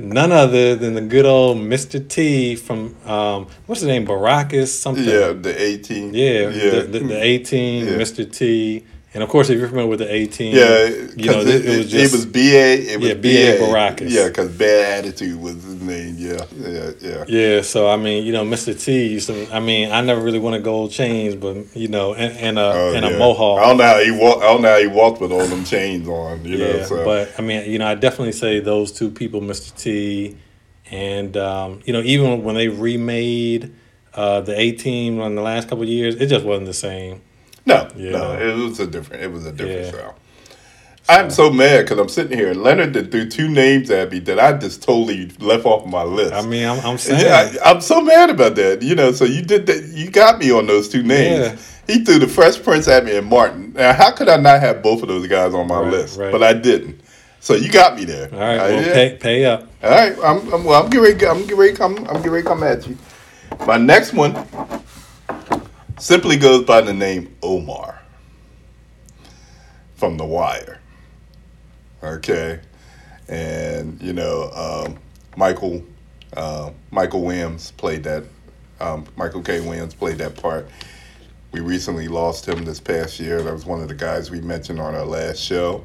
none 0.00 0.32
other 0.32 0.74
than 0.76 0.94
the 0.94 1.00
good 1.00 1.26
old 1.26 1.58
Mr. 1.58 2.06
T 2.06 2.56
from 2.56 2.94
um, 3.06 3.46
what's 3.66 3.80
his 3.80 3.88
name, 3.88 4.06
Baracus 4.06 4.68
something. 4.68 5.04
Yeah, 5.04 5.32
the 5.32 5.54
A-Team. 5.60 6.14
Yeah, 6.14 6.46
The, 6.48 6.86
the, 6.90 6.98
the 7.00 7.22
A-Team, 7.22 7.86
Yeah. 7.86 7.92
Mr. 7.94 8.30
T, 8.30 8.84
and 9.18 9.24
of 9.24 9.30
course, 9.30 9.50
if 9.50 9.58
you're 9.58 9.66
familiar 9.66 9.90
with 9.90 9.98
the 9.98 10.14
A-Team, 10.14 10.54
Yeah, 10.54 10.84
you 11.16 11.26
know, 11.28 11.40
it, 11.40 11.48
it, 11.48 11.66
it 11.66 11.78
was 11.78 11.90
just 11.90 12.14
it 12.14 12.16
was 12.16 12.24
BA. 12.26 12.92
It 12.92 13.00
was 13.00 13.08
Yeah, 13.08 13.14
B.A. 13.14 13.58
Baracus. 13.58 14.10
Yeah, 14.10 14.28
because 14.28 14.56
Bad 14.56 15.04
Attitude 15.04 15.40
was 15.40 15.54
his 15.64 15.82
name. 15.82 16.14
Yeah, 16.16 16.44
yeah, 16.56 16.90
yeah. 17.00 17.24
yeah. 17.26 17.62
So 17.62 17.90
I 17.90 17.96
mean, 17.96 18.24
you 18.24 18.32
know, 18.32 18.44
Mr. 18.44 18.80
T 18.80 19.08
used 19.08 19.26
to. 19.26 19.52
I 19.52 19.58
mean, 19.58 19.90
I 19.90 20.02
never 20.02 20.20
really 20.20 20.38
wanted 20.38 20.62
gold 20.62 20.92
chains, 20.92 21.34
but 21.34 21.74
you 21.76 21.88
know, 21.88 22.14
and, 22.14 22.36
and 22.38 22.58
a 22.60 22.72
Oh, 22.72 22.94
and 22.94 23.04
yeah. 23.04 23.10
a 23.10 23.18
mohawk. 23.18 23.58
I 23.60 23.66
don't 23.66 23.78
know 23.78 23.84
how 23.84 23.98
he 23.98 24.12
walked. 24.12 24.42
I 24.44 24.46
don't 24.46 24.62
know 24.62 24.70
how 24.72 24.78
he 24.78 24.86
walked 24.86 25.20
with 25.20 25.32
all 25.32 25.44
them 25.46 25.64
chains 25.64 26.06
on. 26.06 26.44
You 26.44 26.58
know, 26.58 26.70
yeah, 26.76 26.84
so 26.84 27.04
but 27.04 27.32
I 27.36 27.42
mean, 27.42 27.68
you 27.68 27.80
know, 27.80 27.88
I 27.88 27.96
definitely 27.96 28.32
say 28.32 28.60
those 28.60 28.92
two 28.92 29.10
people, 29.10 29.40
Mr. 29.40 29.76
T, 29.76 30.36
and 30.92 31.36
um, 31.36 31.80
you 31.84 31.92
know, 31.92 32.02
even 32.02 32.44
when 32.44 32.54
they 32.54 32.68
remade 32.68 33.74
uh, 34.14 34.42
the 34.42 34.58
A-Team 34.58 35.20
in 35.20 35.34
the 35.34 35.42
last 35.42 35.68
couple 35.68 35.82
of 35.82 35.88
years, 35.88 36.14
it 36.14 36.26
just 36.28 36.44
wasn't 36.44 36.66
the 36.66 36.74
same. 36.74 37.20
No, 37.68 37.88
Yeah. 37.96 38.10
no, 38.12 38.32
it 38.32 38.54
was 38.56 38.80
a 38.80 38.86
different. 38.86 39.22
It 39.22 39.32
was 39.32 39.46
a 39.46 39.52
different 39.52 39.84
Yeah. 39.86 39.90
show. 39.90 40.14
I'm 41.10 41.30
so 41.30 41.50
mad 41.50 41.84
because 41.84 41.98
I'm 41.98 42.08
sitting 42.10 42.36
here. 42.36 42.52
Leonard 42.52 42.92
did 42.92 43.10
threw 43.10 43.30
two 43.30 43.48
names 43.48 43.90
at 43.90 44.12
me 44.12 44.18
that 44.20 44.38
I 44.38 44.52
just 44.52 44.82
totally 44.82 45.30
left 45.40 45.64
off 45.64 45.86
my 45.86 46.02
list. 46.02 46.34
I 46.34 46.42
mean, 46.42 46.66
I'm, 46.68 46.80
I'm 46.84 46.98
saying, 47.06 47.24
Yeah, 47.24 47.50
I, 47.64 47.70
I'm 47.70 47.80
so 47.80 48.02
mad 48.02 48.28
about 48.28 48.56
that. 48.56 48.82
You 48.82 48.94
know, 48.94 49.12
so 49.12 49.24
you 49.24 49.40
did 49.40 49.66
that. 49.68 49.84
You 49.94 50.10
got 50.10 50.38
me 50.38 50.50
on 50.52 50.66
those 50.66 50.86
two 50.88 51.02
names. 51.02 51.46
Yeah. 51.46 51.56
He 51.94 52.04
threw 52.04 52.18
the 52.18 52.28
Fresh 52.28 52.62
Prince 52.62 52.88
at 52.88 53.06
me 53.06 53.16
and 53.16 53.26
Martin. 53.26 53.72
Now, 53.74 53.94
how 53.94 54.10
could 54.10 54.28
I 54.28 54.36
not 54.36 54.60
have 54.60 54.82
both 54.82 55.00
of 55.00 55.08
those 55.08 55.26
guys 55.26 55.54
on 55.54 55.66
my 55.68 55.80
Right, 55.80 55.92
list? 55.92 56.18
right. 56.18 56.30
But 56.30 56.42
I 56.42 56.52
didn't. 56.52 57.00
So 57.40 57.54
you 57.54 57.70
got 57.70 57.96
me 57.96 58.04
there. 58.04 58.28
all 58.30 58.38
right, 58.38 58.58
Uh, 58.58 58.68
well, 58.74 58.82
yeah. 58.86 58.92
pay 58.92 59.16
pay 59.18 59.44
up. 59.46 59.66
All 59.82 59.90
right, 59.90 60.14
I'm, 60.22 60.52
I'm 60.52 60.64
well. 60.64 60.82
I'm 60.84 60.90
getting 60.90 61.04
ready. 61.14 61.26
I'm 61.26 61.40
getting 61.42 61.56
ready. 61.56 61.72
Come. 61.74 61.96
I'm 62.06 62.16
getting 62.16 62.32
ready. 62.32 62.42
to 62.42 62.48
Come 62.50 62.62
at 62.64 62.86
you. 62.86 62.98
My 63.66 63.78
next 63.78 64.12
one 64.12 64.34
simply 65.98 66.36
goes 66.36 66.64
by 66.64 66.80
the 66.80 66.92
name 66.94 67.36
Omar 67.42 68.00
from 69.96 70.16
The 70.16 70.24
Wire. 70.24 70.80
Okay, 72.02 72.60
and 73.28 74.00
you 74.00 74.12
know 74.12 74.50
um, 74.52 74.98
Michael 75.36 75.82
uh, 76.36 76.70
Michael 76.90 77.22
Williams 77.22 77.72
played 77.72 78.04
that. 78.04 78.24
Um, 78.80 79.06
Michael 79.16 79.42
K. 79.42 79.60
Williams 79.60 79.92
played 79.92 80.18
that 80.18 80.40
part. 80.40 80.68
We 81.50 81.60
recently 81.60 82.06
lost 82.06 82.46
him 82.46 82.64
this 82.64 82.78
past 82.78 83.18
year. 83.18 83.42
That 83.42 83.52
was 83.52 83.66
one 83.66 83.80
of 83.80 83.88
the 83.88 83.94
guys 83.94 84.30
we 84.30 84.40
mentioned 84.40 84.78
on 84.78 84.94
our 84.94 85.04
last 85.04 85.40
show. 85.40 85.84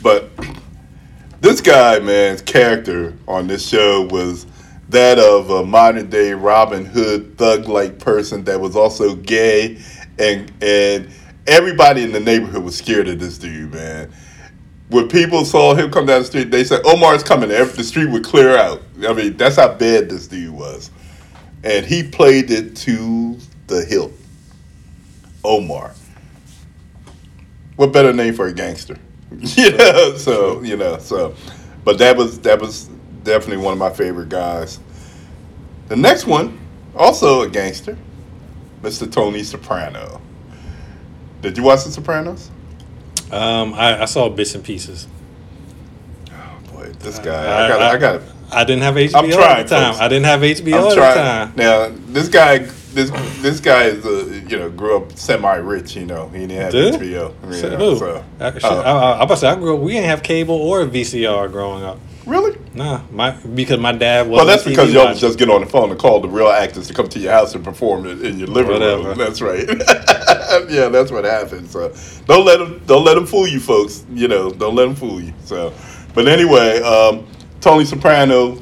But 0.00 0.30
this 1.40 1.60
guy, 1.60 1.98
man's 1.98 2.40
character 2.40 3.14
on 3.26 3.48
this 3.48 3.66
show 3.66 4.02
was 4.02 4.46
that 4.94 5.18
of 5.18 5.50
a 5.50 5.64
modern 5.64 6.08
day 6.08 6.32
Robin 6.32 6.84
Hood 6.84 7.36
thug 7.36 7.68
like 7.68 7.98
person 7.98 8.44
that 8.44 8.60
was 8.60 8.76
also 8.76 9.16
gay 9.16 9.82
and 10.18 10.52
and 10.62 11.10
everybody 11.46 12.02
in 12.02 12.12
the 12.12 12.20
neighborhood 12.20 12.64
was 12.64 12.76
scared 12.76 13.08
of 13.08 13.18
this 13.18 13.38
dude, 13.38 13.72
man. 13.72 14.12
When 14.88 15.08
people 15.08 15.44
saw 15.44 15.74
him 15.74 15.90
come 15.90 16.06
down 16.06 16.20
the 16.20 16.26
street, 16.26 16.50
they 16.50 16.62
said, 16.62 16.84
Omar's 16.84 17.22
coming. 17.22 17.48
The 17.48 17.82
street 17.82 18.10
would 18.10 18.24
clear 18.24 18.56
out. 18.56 18.82
I 19.06 19.12
mean, 19.12 19.36
that's 19.36 19.56
how 19.56 19.74
bad 19.74 20.08
this 20.08 20.28
dude 20.28 20.52
was. 20.54 20.90
And 21.64 21.84
he 21.84 22.02
played 22.02 22.50
it 22.50 22.76
to 22.76 23.38
the 23.66 23.84
hilt. 23.84 24.12
Omar. 25.42 25.92
What 27.76 27.92
better 27.92 28.12
name 28.12 28.34
for 28.34 28.46
a 28.46 28.52
gangster? 28.52 28.96
know, 29.76 30.16
so 30.16 30.62
you 30.62 30.76
know, 30.76 30.98
so 30.98 31.34
but 31.82 31.98
that 31.98 32.16
was 32.16 32.38
that 32.40 32.60
was 32.60 32.88
definitely 33.24 33.64
one 33.64 33.72
of 33.72 33.78
my 33.78 33.90
favorite 33.90 34.28
guys. 34.28 34.78
The 35.88 35.96
next 35.96 36.26
one, 36.26 36.58
also 36.96 37.42
a 37.42 37.48
gangster, 37.48 37.96
Mr. 38.82 39.10
Tony 39.10 39.42
Soprano. 39.42 40.20
Did 41.42 41.56
you 41.58 41.62
watch 41.62 41.84
The 41.84 41.90
Sopranos? 41.90 42.50
Um, 43.30 43.74
I, 43.74 44.02
I 44.02 44.04
saw 44.06 44.28
bits 44.28 44.54
and 44.54 44.64
pieces. 44.64 45.06
Oh 46.30 46.72
boy, 46.72 46.92
this 47.00 47.18
guy, 47.18 47.64
I 47.64 47.68
got, 47.68 47.82
I, 47.82 47.98
got. 47.98 48.22
I 48.52 48.64
didn't 48.64 48.82
have 48.82 48.94
HBO 48.94 49.14
I'm 49.14 49.24
at 49.30 49.68
the 49.68 49.74
time. 49.74 49.92
folks. 49.92 50.00
I 50.00 50.08
didn't 50.08 50.26
have 50.26 50.40
HBO 50.40 50.74
I'm 50.74 50.84
at 50.86 50.94
the 50.94 51.14
time. 51.14 51.52
Now, 51.56 51.92
this 52.12 52.28
guy, 52.28 52.58
this 52.58 53.10
this 53.42 53.60
guy 53.60 53.84
is, 53.84 54.04
uh, 54.06 54.42
you 54.48 54.56
know, 54.58 54.70
grew 54.70 54.96
up 54.96 55.12
semi-rich. 55.18 55.96
You 55.96 56.06
know, 56.06 56.28
he 56.28 56.46
didn't 56.46 56.72
have? 56.72 56.72
HBO. 56.72 57.02
you 57.62 57.70
know, 57.70 57.94
so- 57.98 58.24
I, 58.40 58.52
shit, 58.52 58.64
uh, 58.64 58.68
I, 58.82 58.90
I, 58.92 59.10
I 59.12 59.22
about 59.22 59.34
to 59.34 59.36
say, 59.40 59.48
I 59.48 59.56
grew 59.56 59.76
up. 59.76 59.82
We 59.82 59.92
didn't 59.92 60.06
have 60.08 60.22
cable 60.22 60.54
or 60.54 60.86
VCR 60.86 61.50
growing 61.50 61.82
up. 61.82 61.98
Really? 62.26 62.58
Nah, 62.74 63.02
my 63.10 63.30
because 63.32 63.78
my 63.78 63.92
dad 63.92 64.28
was. 64.28 64.38
Well, 64.38 64.46
that's 64.46 64.64
because 64.64 64.92
y'all 64.92 65.08
was 65.08 65.20
just 65.20 65.38
get 65.38 65.48
on 65.50 65.60
the 65.60 65.66
phone 65.66 65.90
and 65.90 65.98
call 65.98 66.20
the 66.20 66.28
real 66.28 66.48
actors 66.48 66.88
to 66.88 66.94
come 66.94 67.08
to 67.08 67.18
your 67.18 67.32
house 67.32 67.54
and 67.54 67.64
perform 67.64 68.06
it 68.06 68.22
in 68.24 68.38
your 68.38 68.48
living 68.48 68.72
Whatever. 68.72 69.02
room. 69.10 69.18
That's 69.18 69.40
right. 69.40 69.66
yeah, 70.70 70.88
that's 70.88 71.10
what 71.10 71.24
happened. 71.24 71.70
So 71.70 71.94
don't 72.26 72.44
let 72.44 72.58
them 72.58 72.82
don't 72.86 73.04
let 73.04 73.14
them 73.14 73.26
fool 73.26 73.46
you, 73.46 73.60
folks. 73.60 74.04
You 74.12 74.28
know, 74.28 74.50
don't 74.50 74.74
let 74.74 74.86
them 74.86 74.94
fool 74.94 75.20
you. 75.20 75.32
So, 75.44 75.72
but 76.14 76.28
anyway, 76.28 76.80
um, 76.82 77.26
Tony 77.60 77.84
Soprano, 77.84 78.58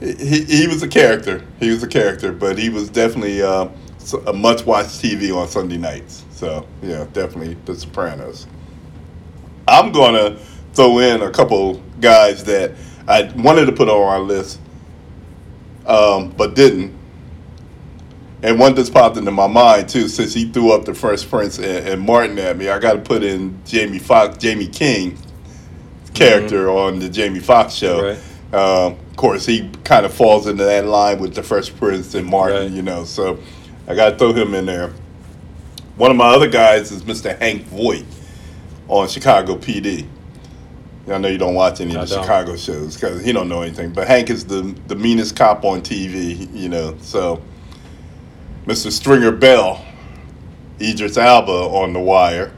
he 0.00 0.44
he 0.44 0.66
was 0.66 0.82
a 0.82 0.88
character. 0.88 1.44
He 1.60 1.70
was 1.70 1.82
a 1.82 1.88
character, 1.88 2.32
but 2.32 2.58
he 2.58 2.68
was 2.68 2.88
definitely 2.90 3.42
uh, 3.42 3.68
a 4.26 4.32
much 4.32 4.66
watched 4.66 5.02
TV 5.02 5.34
on 5.36 5.48
Sunday 5.48 5.76
nights. 5.78 6.24
So 6.30 6.66
yeah, 6.82 7.06
definitely 7.12 7.56
The 7.64 7.74
Sopranos. 7.74 8.46
I'm 9.66 9.92
gonna 9.92 10.38
throw 10.74 10.98
in 10.98 11.22
a 11.22 11.30
couple 11.30 11.74
guys 12.00 12.44
that 12.44 12.72
I 13.06 13.30
wanted 13.36 13.66
to 13.66 13.72
put 13.72 13.88
on 13.88 14.00
our 14.02 14.20
list, 14.20 14.60
um, 15.86 16.30
but 16.30 16.54
didn't. 16.54 16.94
And 18.42 18.58
one 18.58 18.76
just 18.76 18.92
popped 18.92 19.16
into 19.16 19.30
my 19.30 19.46
mind 19.46 19.88
too, 19.88 20.08
since 20.08 20.34
he 20.34 20.50
threw 20.50 20.72
up 20.72 20.84
the 20.84 20.92
Fresh 20.94 21.28
Prince 21.30 21.58
and, 21.58 21.88
and 21.88 22.00
Martin 22.02 22.38
at 22.38 22.56
me. 22.58 22.68
I 22.68 22.78
got 22.78 22.92
to 22.94 22.98
put 22.98 23.22
in 23.22 23.58
Jamie 23.64 23.98
Foxx, 23.98 24.36
Jamie 24.36 24.66
King 24.66 25.16
character 26.12 26.70
on 26.70 26.98
the 26.98 27.08
Jamie 27.08 27.40
Foxx 27.40 27.72
show. 27.74 28.02
Right. 28.02 28.18
Um, 28.54 28.92
of 29.10 29.16
course, 29.16 29.46
he 29.46 29.70
kind 29.84 30.04
of 30.04 30.12
falls 30.12 30.46
into 30.46 30.64
that 30.64 30.84
line 30.86 31.18
with 31.20 31.34
the 31.34 31.42
Fresh 31.42 31.74
Prince 31.76 32.14
and 32.14 32.26
Martin, 32.26 32.62
Right. 32.64 32.70
you 32.70 32.82
know. 32.82 33.04
So 33.04 33.38
I 33.88 33.94
got 33.94 34.10
to 34.10 34.18
throw 34.18 34.32
him 34.32 34.54
in 34.54 34.66
there. 34.66 34.92
One 35.96 36.10
of 36.10 36.16
my 36.16 36.34
other 36.34 36.48
guys 36.48 36.92
is 36.92 37.02
Mr. 37.04 37.38
Hank 37.38 37.62
Voight 37.64 38.04
on 38.88 39.08
Chicago 39.08 39.56
PD. 39.56 40.06
I 41.08 41.18
know 41.18 41.28
you 41.28 41.38
don't 41.38 41.54
watch 41.54 41.80
any 41.80 41.94
of 41.94 42.08
the. 42.08 42.22
Chicago 42.22 42.56
shows 42.56 42.94
because 42.94 43.22
he 43.22 43.32
don't 43.32 43.48
know 43.48 43.62
anything. 43.62 43.92
But 43.92 44.08
Hank 44.08 44.30
is 44.30 44.44
the 44.46 44.74
the 44.86 44.94
meanest 44.94 45.36
cop 45.36 45.64
on 45.64 45.82
TV, 45.82 46.48
you 46.54 46.68
know. 46.68 46.96
So, 47.00 47.42
Mr. 48.66 48.90
Stringer 48.90 49.32
Bell, 49.32 49.84
Idris 50.80 51.16
Elba 51.16 51.52
on 51.52 51.92
The 51.92 52.00
Wire. 52.00 52.52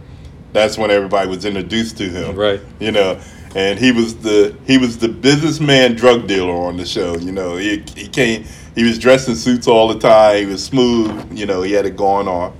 That's 0.53 0.79
when 0.79 0.91
everybody 0.91 1.29
was 1.29 1.45
introduced 1.45 1.99
to 1.99 2.09
him, 2.09 2.35
Right. 2.35 2.61
You 2.79 2.93
know, 2.93 3.21
and 3.55 3.79
he 3.79 3.93
was 3.93 4.17
the 4.17 4.57
he 4.67 4.79
was 4.79 4.99
the 4.99 5.09
businessman 5.09 5.97
drug 5.97 6.27
dealer 6.27 6.55
on 6.55 6.77
the 6.77 6.87
show. 6.87 7.17
You 7.17 7.33
know, 7.33 7.57
he 7.57 7.83
he 7.95 8.07
came. 8.09 8.45
He 8.75 8.85
was 8.85 8.99
dressed 8.99 9.29
in 9.29 9.37
suits 9.37 9.67
all 9.67 9.89
the 9.89 9.99
time. 9.99 10.37
He 10.37 10.47
was 10.47 10.63
smooth. 10.63 11.37
You 11.37 11.47
know, 11.47 11.63
he 11.63 11.73
had 11.73 11.87
it 11.87 11.97
going 11.97 12.29
on. 12.29 12.55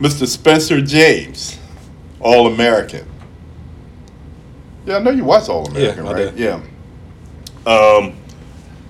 Mr. 0.00 0.26
Spencer 0.26 0.80
James, 0.80 1.58
All 2.20 2.46
American. 2.46 3.06
Yeah, 4.90 4.96
I 4.96 4.98
know 5.00 5.10
you 5.12 5.22
watch 5.24 5.48
All 5.48 5.66
American, 5.68 6.04
I 6.08 6.12
right? 6.12 6.34
did. 6.34 6.38
Yeah. 6.38 6.54
Um, 7.64 8.16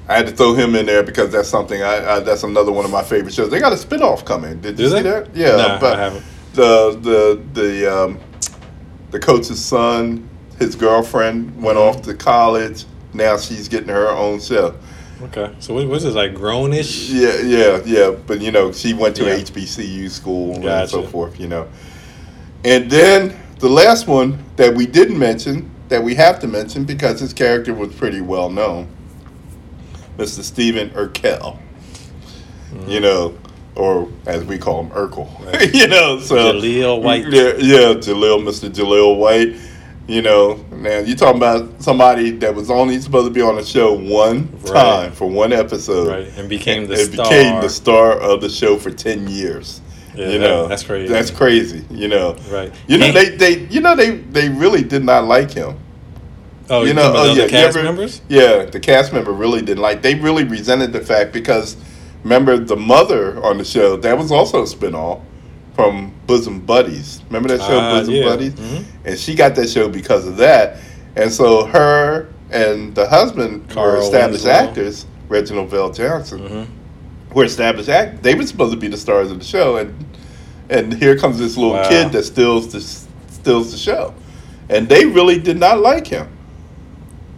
I 0.09 0.17
had 0.17 0.27
to 0.29 0.33
throw 0.33 0.55
him 0.55 0.75
in 0.75 0.87
there 0.87 1.03
because 1.03 1.31
that's 1.31 1.49
something. 1.49 1.83
I, 1.83 2.17
I 2.17 2.21
that's 2.21 2.43
another 2.43 2.73
one 2.73 2.87
of 2.87 2.91
my 2.91 3.03
favorite 3.03 3.35
shows. 3.35 3.51
They 3.51 3.61
got 3.61 3.73
a 3.73 3.77
spinoff 3.77 4.25
coming. 4.25 4.61
Did 4.61 4.79
you 4.79 4.89
see 4.89 5.03
that? 5.03 5.35
Yeah, 5.37 5.57
Nah, 5.57 5.79
but 5.81 6.23
the 6.55 6.99
the 7.03 7.43
the 7.53 7.95
um, 8.05 8.19
the 9.11 9.19
coach's 9.21 9.63
son, 9.63 10.29
his 10.59 10.75
girlfriend 10.75 11.63
went 11.63 11.77
Mm-hmm. 11.79 11.99
off 11.99 12.03
to 12.07 12.15
college. 12.15 12.87
Now 13.13 13.37
she's 13.37 13.69
getting 13.69 13.89
her 13.89 14.09
own 14.09 14.41
show. 14.41 14.75
Okay, 15.23 15.55
so 15.59 15.75
what, 15.75 15.87
what's 15.87 16.05
this 16.05 16.15
like 16.15 16.33
grown-ish? 16.35 17.11
Yeah, 17.11 17.41
yeah, 17.43 17.83
yeah. 17.85 18.11
But 18.27 18.41
you 18.41 18.51
know, 18.53 18.73
she 18.73 18.95
went 18.95 19.17
to 19.17 19.25
Yeah. 19.27 19.37
HBCU 19.37 20.09
school 20.11 20.67
and 20.67 20.89
so 20.89 21.03
forth. 21.03 21.39
You 21.39 21.49
know, 21.49 21.69
and 22.65 22.91
then 22.91 23.39
the 23.59 23.69
last 23.69 24.07
one 24.07 24.43
that 24.57 24.75
we 24.75 24.87
didn't 24.87 25.19
mention 25.19 25.71
that 25.91 26.03
we 26.03 26.15
have 26.15 26.41
to 26.41 26.49
mention 26.49 26.85
because 26.85 27.21
his 27.21 27.35
character 27.35 27.75
was 27.75 27.93
pretty 27.95 28.21
well 28.21 28.49
known, 28.49 28.89
Mr. 30.17 30.43
Stephen 30.43 30.89
Urkel. 30.91 31.59
You 32.87 33.01
mm. 33.01 33.03
know, 33.03 33.39
or 33.75 34.09
as 34.27 34.45
we 34.45 34.57
call 34.57 34.85
him, 34.85 34.91
Urkel. 34.91 35.29
Right. 35.51 35.75
you 35.75 35.89
know, 35.89 36.21
so 36.21 36.37
Jaleel 36.37 37.03
White. 37.03 37.27
Yeah, 37.27 37.55
yeah, 37.59 37.95
Jaleel, 37.95 38.43
Mr. 38.43 38.71
Jaleel 38.71 39.19
White. 39.19 39.57
You 40.07 40.23
know, 40.23 40.65
now 40.73 40.99
you're 40.99 41.17
talking 41.17 41.37
about 41.37 41.81
somebody 41.83 42.31
that 42.39 42.53
was 42.55 42.69
only 42.71 43.01
supposed 43.01 43.27
to 43.29 43.33
be 43.33 43.43
on 43.43 43.57
the 43.57 43.65
show 43.65 43.93
one 43.93 44.49
Right. 44.63 44.73
time 44.73 45.13
for 45.13 45.29
one 45.29 45.53
episode 45.53 46.09
Right, 46.09 46.33
and 46.37 46.49
became 46.49 46.89
the 46.89 46.95
it 46.95 47.13
star. 47.13 47.25
became 47.25 47.61
the 47.61 47.69
star 47.69 48.19
of 48.19 48.41
the 48.41 48.49
show 48.49 48.77
for 48.77 48.91
10 48.91 49.29
years 49.29 49.81
Yeah, 50.15 50.27
you 50.29 50.39
that- 50.39 50.49
know 50.49 50.67
that's 50.69 50.83
crazy. 50.83 51.13
that's 51.13 51.31
crazy 51.31 51.85
you 51.91 52.09
know 52.09 52.37
Right. 52.51 52.73
you 52.89 52.99
know 52.99 53.07
And- 53.07 53.17
they, 53.17 53.29
they 53.37 53.59
you 53.67 53.81
know 53.81 53.95
they 53.97 54.11
they 54.17 54.49
really 54.49 54.83
did 54.83 55.05
not 55.05 55.25
like 55.27 55.51
him 55.53 55.77
Oh, 56.73 56.83
you 56.83 56.89
you 56.89 56.95
know, 56.95 57.13
oh 57.17 57.25
yeah, 57.25 57.43
other 57.43 57.49
cast 57.49 57.77
ever- 57.77 57.83
members? 57.83 58.21
Yeah, 58.29 58.65
the 58.65 58.79
cast 58.79 59.13
member 59.13 59.33
really 59.33 59.61
didn't 59.61 59.83
like. 59.83 60.03
They 60.03 60.15
really 60.15 60.45
resented 60.45 60.93
the 60.93 61.01
fact 61.01 61.33
because 61.33 61.77
remember 62.23 62.59
the 62.59 62.77
mother 62.77 63.43
on 63.45 63.59
the 63.59 63.65
show 63.65 63.97
that 63.97 64.17
was 64.17 64.31
also 64.31 64.61
a 64.63 64.67
spinoff 64.67 65.21
from 65.75 66.13
Bosom 66.29 66.61
Buddies. 66.61 67.23
Remember 67.29 67.49
that 67.49 67.61
show 67.67 67.77
Ah, 67.77 67.99
Bosom 67.99 68.15
yeah. 68.15 68.23
Buddies? 68.25 68.53
Mhm. 68.53 68.85
And 69.05 69.19
she 69.19 69.35
got 69.35 69.57
that 69.57 69.69
show 69.69 69.89
because 69.89 70.29
of 70.29 70.37
that. 70.37 70.77
And 71.17 71.33
so 71.33 71.65
her 71.65 72.29
and 72.53 72.95
the 72.95 73.09
husband 73.09 73.67
were 73.75 73.97
established 73.99 74.45
Winslow. 74.45 74.69
actors, 74.69 75.07
Reginald 75.29 75.71
VelJohnson, 75.73 76.39
Mhm. 76.49 76.67
Were 77.35 77.45
established 77.45 77.89
act. 77.89 78.23
They 78.23 78.35
were 78.35 78.47
supposed 78.47 78.73
to 78.73 78.79
be 78.79 78.89
the 78.89 78.97
stars 78.97 79.31
of 79.31 79.39
the 79.39 79.45
show, 79.45 79.77
and 79.77 79.95
and 80.69 80.93
here 80.95 81.19
comes 81.19 81.39
this 81.39 81.57
little 81.57 81.73
Wow. 81.75 81.89
kid 81.89 82.13
that 82.13 82.25
steals 82.25 82.73
the 82.73 82.81
steals 82.81 83.73
the 83.73 83.79
show, 83.79 84.15
and 84.69 84.89
they 84.89 85.05
really 85.07 85.39
did 85.39 85.59
not 85.59 85.81
like 85.81 86.07
him. 86.07 86.29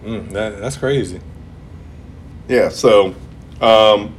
Mm, 0.04 0.32
that, 0.32 0.60
that's 0.60 0.76
crazy. 0.76 1.20
Yeah, 2.48 2.68
so, 2.70 3.14
um, 3.60 4.14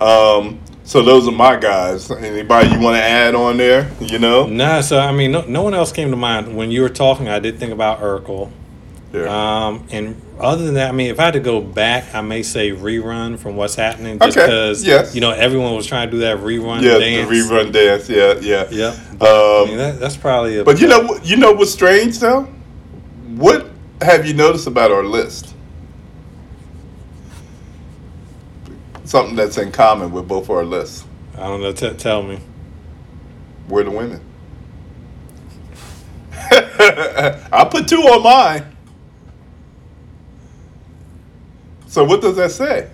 um, 0.00 0.58
so 0.82 1.02
those 1.02 1.28
are 1.28 1.32
my 1.32 1.56
guys. 1.56 2.10
Anybody 2.10 2.70
you 2.70 2.80
want 2.80 2.96
to 2.96 3.02
add 3.02 3.34
on 3.34 3.58
there? 3.58 3.90
You 4.00 4.18
know, 4.18 4.46
Nah, 4.46 4.80
so 4.80 4.98
I 4.98 5.12
mean, 5.12 5.32
no, 5.32 5.42
no 5.42 5.62
one 5.62 5.74
else 5.74 5.92
came 5.92 6.10
to 6.10 6.16
mind 6.16 6.56
when 6.56 6.70
you 6.70 6.80
were 6.82 6.88
talking. 6.88 7.28
I 7.28 7.38
did 7.38 7.58
think 7.58 7.72
about 7.72 8.00
Urkel. 8.00 8.50
yeah. 9.12 9.66
Um, 9.66 9.86
and 9.90 10.20
other 10.38 10.64
than 10.64 10.74
that, 10.74 10.88
I 10.88 10.92
mean, 10.92 11.10
if 11.10 11.18
I 11.20 11.24
had 11.26 11.34
to 11.34 11.40
go 11.40 11.60
back, 11.60 12.14
I 12.14 12.20
may 12.20 12.42
say 12.42 12.70
rerun 12.70 13.38
from 13.38 13.56
what's 13.56 13.74
happening, 13.74 14.18
just 14.18 14.36
Okay, 14.36 14.46
because 14.46 14.84
yes. 14.84 15.14
you 15.14 15.20
know 15.20 15.30
everyone 15.30 15.74
was 15.74 15.86
trying 15.86 16.08
to 16.08 16.12
do 16.12 16.18
that 16.20 16.38
rerun 16.38 16.82
yeah, 16.82 16.98
dance. 16.98 17.28
the 17.28 17.34
rerun 17.34 17.72
dance. 17.72 18.08
Yeah, 18.08 18.34
yeah. 18.40 18.66
Yeah, 18.70 18.96
I 19.20 19.64
mean, 19.64 19.72
Um, 19.72 19.76
that, 19.78 20.00
that's 20.00 20.16
probably. 20.16 20.58
A, 20.58 20.64
but 20.64 20.80
you 20.80 20.88
know, 20.88 21.18
you 21.22 21.36
know 21.36 21.52
what's 21.52 21.72
strange 21.72 22.18
though? 22.18 22.42
What 23.36 23.70
have 24.02 24.26
you 24.26 24.34
noticed 24.34 24.66
about 24.66 24.90
our 24.90 25.04
list? 25.04 25.54
Something 29.04 29.36
that's 29.36 29.56
in 29.58 29.72
common 29.72 30.10
with 30.12 30.26
both 30.28 30.50
our 30.50 30.64
lists. 30.64 31.04
I 31.36 31.46
don't 31.48 31.60
know. 31.62 31.72
T- 31.72 31.94
tell 31.94 32.22
me. 32.22 32.40
We're 33.68 33.84
the 33.84 33.90
women. 33.90 34.20
I 36.32 37.66
put 37.70 37.88
two 37.88 37.96
on 38.02 38.22
mine. 38.22 38.75
So 41.86 42.04
what 42.04 42.20
does 42.20 42.36
that 42.36 42.50
say? 42.50 42.88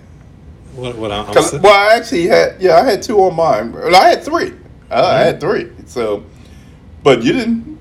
What? 0.75 0.97
What? 0.97 1.11
I'm, 1.11 1.27
I'm 1.27 1.33
'Cause- 1.33 1.51
sa- 1.51 1.57
well, 1.59 1.73
I 1.73 1.95
actually 1.95 2.27
had 2.27 2.61
yeah, 2.61 2.77
I 2.77 2.83
had 2.83 3.01
two 3.03 3.19
on 3.21 3.35
mine. 3.35 3.73
Well, 3.73 3.95
I 3.95 4.09
had 4.09 4.23
three. 4.23 4.53
Uh, 4.89 5.05
I 5.05 5.19
had 5.19 5.39
three. 5.39 5.69
So, 5.85 6.23
but 7.03 7.23
you 7.23 7.33
didn't. 7.33 7.77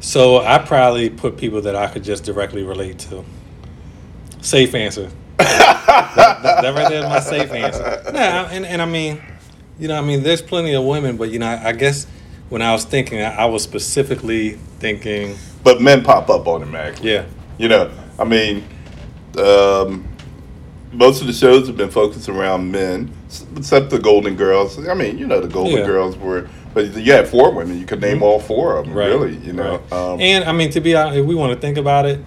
so 0.00 0.38
I 0.40 0.58
probably 0.58 1.10
put 1.10 1.36
people 1.36 1.60
that 1.62 1.76
I 1.76 1.86
could 1.88 2.02
just 2.04 2.24
directly 2.24 2.62
relate 2.64 2.98
to. 3.10 3.24
Safe 4.40 4.74
answer. 4.74 5.10
that, 5.38 6.14
that, 6.16 6.62
that 6.62 6.74
right 6.74 6.88
there 6.88 6.98
is 7.04 7.08
my 7.08 7.20
safe 7.20 7.50
answer. 7.52 8.02
Nah, 8.12 8.48
and 8.50 8.66
and 8.66 8.82
I 8.82 8.86
mean, 8.86 9.20
you 9.78 9.86
know, 9.88 9.96
I 9.96 10.00
mean, 10.00 10.22
there's 10.24 10.42
plenty 10.42 10.74
of 10.74 10.84
women, 10.84 11.16
but 11.16 11.30
you 11.30 11.38
know, 11.38 11.46
I, 11.46 11.68
I 11.68 11.72
guess 11.72 12.06
when 12.48 12.62
I 12.62 12.72
was 12.72 12.84
thinking, 12.84 13.20
I, 13.20 13.34
I 13.42 13.44
was 13.46 13.62
specifically 13.62 14.52
thinking, 14.80 15.36
But 15.62 15.80
men 15.80 16.02
pop 16.02 16.28
up 16.30 16.46
automatically. 16.48 17.12
yeah, 17.12 17.26
You 17.58 17.68
know, 17.68 17.90
I 18.18 18.24
mean, 18.24 18.64
um, 19.38 20.07
most 20.92 21.20
of 21.20 21.26
the 21.26 21.32
shows 21.32 21.66
have 21.66 21.76
been 21.76 21.90
focused 21.90 22.28
around 22.28 22.70
men, 22.72 23.10
except 23.56 23.90
the 23.90 23.98
Golden 23.98 24.36
Girls. 24.36 24.86
I 24.88 24.94
mean, 24.94 25.18
you 25.18 25.26
know, 25.26 25.40
the 25.40 25.48
Golden 25.48 25.78
Yeah. 25.78 25.86
Girls 25.86 26.16
were, 26.16 26.48
but 26.74 26.94
you 26.96 27.12
had 27.12 27.28
four 27.28 27.52
women. 27.52 27.78
You 27.78 27.86
could 27.86 28.00
name 28.00 28.22
all 28.22 28.40
four 28.40 28.76
of 28.78 28.86
them, 28.86 28.94
right, 28.94 29.06
really. 29.08 29.36
You 29.38 29.52
know, 29.52 29.80
right. 29.90 29.92
um, 29.92 30.20
and 30.20 30.44
I 30.44 30.52
mean, 30.52 30.70
to 30.70 30.80
be 30.80 30.94
honest, 30.94 31.18
if 31.18 31.26
we 31.26 31.34
want 31.34 31.52
to 31.52 31.60
think 31.60 31.76
about 31.76 32.06
it, 32.06 32.20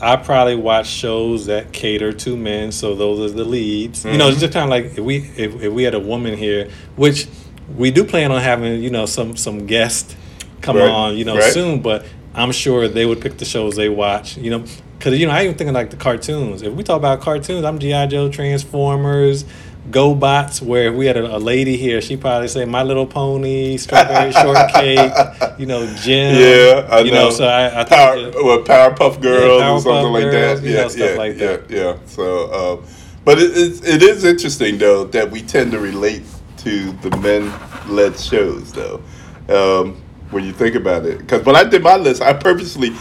I 0.00 0.16
probably 0.16 0.56
watch 0.56 0.88
shows 0.88 1.46
that 1.46 1.72
cater 1.72 2.12
to 2.12 2.36
men, 2.36 2.72
so 2.72 2.96
those 2.96 3.30
are 3.30 3.34
the 3.36 3.44
leads. 3.44 4.04
You 4.04 4.18
know, 4.18 4.28
it's 4.28 4.38
Mhm. 4.38 4.40
just 4.40 4.52
kind 4.52 4.64
of 4.64 4.70
like 4.70 4.84
if 4.86 5.04
we 5.04 5.18
if, 5.36 5.62
if 5.62 5.72
we 5.72 5.84
had 5.84 5.94
a 5.94 6.00
woman 6.00 6.36
here, 6.36 6.68
which 6.96 7.28
we 7.76 7.92
do 7.92 8.02
plan 8.02 8.32
on 8.32 8.40
having, 8.40 8.82
you 8.82 8.90
know, 8.90 9.06
some 9.06 9.36
some 9.36 9.66
guests 9.66 10.16
come 10.60 10.76
Right, 10.76 10.88
on, 10.88 11.16
you 11.16 11.24
know, 11.24 11.38
soon. 11.40 11.80
But 11.82 12.04
I'm 12.34 12.52
sure 12.52 12.88
they 12.88 13.04
would 13.06 13.20
pick 13.20 13.38
the 13.38 13.44
shows 13.44 13.76
they 13.76 13.88
watch. 13.88 14.36
You 14.36 14.50
know, 14.50 14.64
because 14.98 15.18
you 15.18 15.26
know, 15.26 15.32
I 15.32 15.44
even 15.44 15.56
thinking 15.56 15.74
like 15.74 15.90
the 15.90 15.96
cartoons. 15.96 16.62
If 16.62 16.72
we 16.72 16.82
talk 16.82 16.96
about 16.96 17.20
cartoons, 17.20 17.64
I'm 17.64 17.78
GI 17.78 18.06
Joe, 18.08 18.30
Transformers. 18.30 19.44
GoBots, 19.90 20.62
where 20.62 20.90
if 20.90 20.94
we 20.94 21.06
had 21.06 21.16
a, 21.16 21.36
a 21.36 21.38
lady 21.38 21.76
here, 21.76 22.00
she 22.00 22.16
probably 22.16 22.46
say 22.46 22.64
My 22.64 22.84
Little 22.84 23.04
Pony, 23.04 23.76
Strawberry 23.76 24.30
Shortcake, 24.32 25.58
you 25.58 25.66
know, 25.66 25.92
Jim. 25.96 26.36
yeah, 26.36 26.86
I 26.88 27.00
you 27.00 27.10
know. 27.10 27.24
know. 27.24 27.30
So 27.30 27.46
I, 27.48 27.80
I 27.80 27.84
Power, 27.84 28.14
think 28.14 28.32
that- 28.34 28.44
what, 28.44 28.64
Powerpuff 28.64 29.20
Girls 29.20 29.60
Yeah, 29.60 29.72
or 29.72 29.80
something 29.80 29.92
Powerpuff 30.04 30.12
like 30.12 30.22
Girls, 30.30 30.60
that. 30.60 30.68
Yeah, 30.68 30.82
know, 30.82 30.88
stuff 30.88 31.10
yeah, 31.10 31.16
like 31.16 31.36
yeah, 31.36 31.46
that. 31.56 31.70
yeah. 31.70 31.98
So, 32.06 32.52
um, 32.78 32.84
but 33.24 33.38
it, 33.40 33.56
it, 33.56 33.84
it 33.96 34.02
is 34.04 34.24
interesting 34.24 34.78
though 34.78 35.04
that 35.06 35.30
we 35.30 35.42
tend 35.42 35.72
to 35.72 35.80
relate 35.80 36.22
to 36.58 36.92
the 36.92 37.16
men-led 37.18 38.16
shows 38.18 38.72
though. 38.72 39.02
Um, 39.48 40.01
when 40.32 40.44
you 40.44 40.52
think 40.52 40.74
about 40.74 41.04
it, 41.06 41.18
because 41.18 41.44
when 41.44 41.56
I 41.56 41.64
did 41.64 41.82
my 41.82 41.96
list, 41.96 42.22
I 42.22 42.32
purposely 42.32 42.92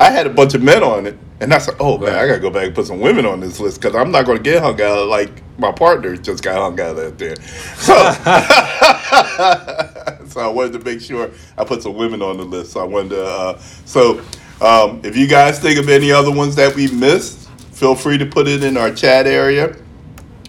I 0.00 0.10
had 0.10 0.26
a 0.26 0.30
bunch 0.30 0.54
of 0.54 0.62
men 0.62 0.82
on 0.82 1.06
it, 1.06 1.18
and 1.40 1.52
I 1.52 1.58
said, 1.58 1.74
"Oh 1.78 1.98
man, 1.98 2.14
I 2.14 2.26
gotta 2.26 2.40
go 2.40 2.50
back 2.50 2.66
and 2.66 2.74
put 2.74 2.86
some 2.86 3.00
women 3.00 3.26
on 3.26 3.40
this 3.40 3.60
list 3.60 3.80
because 3.80 3.94
I'm 3.94 4.10
not 4.10 4.24
gonna 4.24 4.38
get 4.38 4.62
hung 4.62 4.80
out 4.80 5.08
like 5.08 5.42
my 5.58 5.72
partner 5.72 6.16
just 6.16 6.42
got 6.42 6.56
hung 6.56 6.80
out 6.80 6.98
out 6.98 7.18
there." 7.18 7.36
So, 7.80 7.94
so 10.26 10.40
I 10.40 10.48
wanted 10.48 10.72
to 10.72 10.80
make 10.84 11.00
sure 11.00 11.30
I 11.58 11.64
put 11.64 11.82
some 11.82 11.96
women 11.96 12.22
on 12.22 12.38
the 12.38 12.44
list. 12.44 12.72
So 12.72 12.80
I 12.80 12.84
wanted 12.84 13.10
to. 13.10 13.24
Uh, 13.24 13.58
so 13.84 14.20
um, 14.62 15.00
if 15.04 15.16
you 15.16 15.26
guys 15.26 15.58
think 15.58 15.78
of 15.78 15.88
any 15.88 16.12
other 16.12 16.32
ones 16.32 16.56
that 16.56 16.74
we 16.74 16.90
missed, 16.92 17.48
feel 17.72 17.94
free 17.94 18.18
to 18.18 18.26
put 18.26 18.48
it 18.48 18.64
in 18.64 18.76
our 18.76 18.90
chat 18.90 19.26
area, 19.26 19.76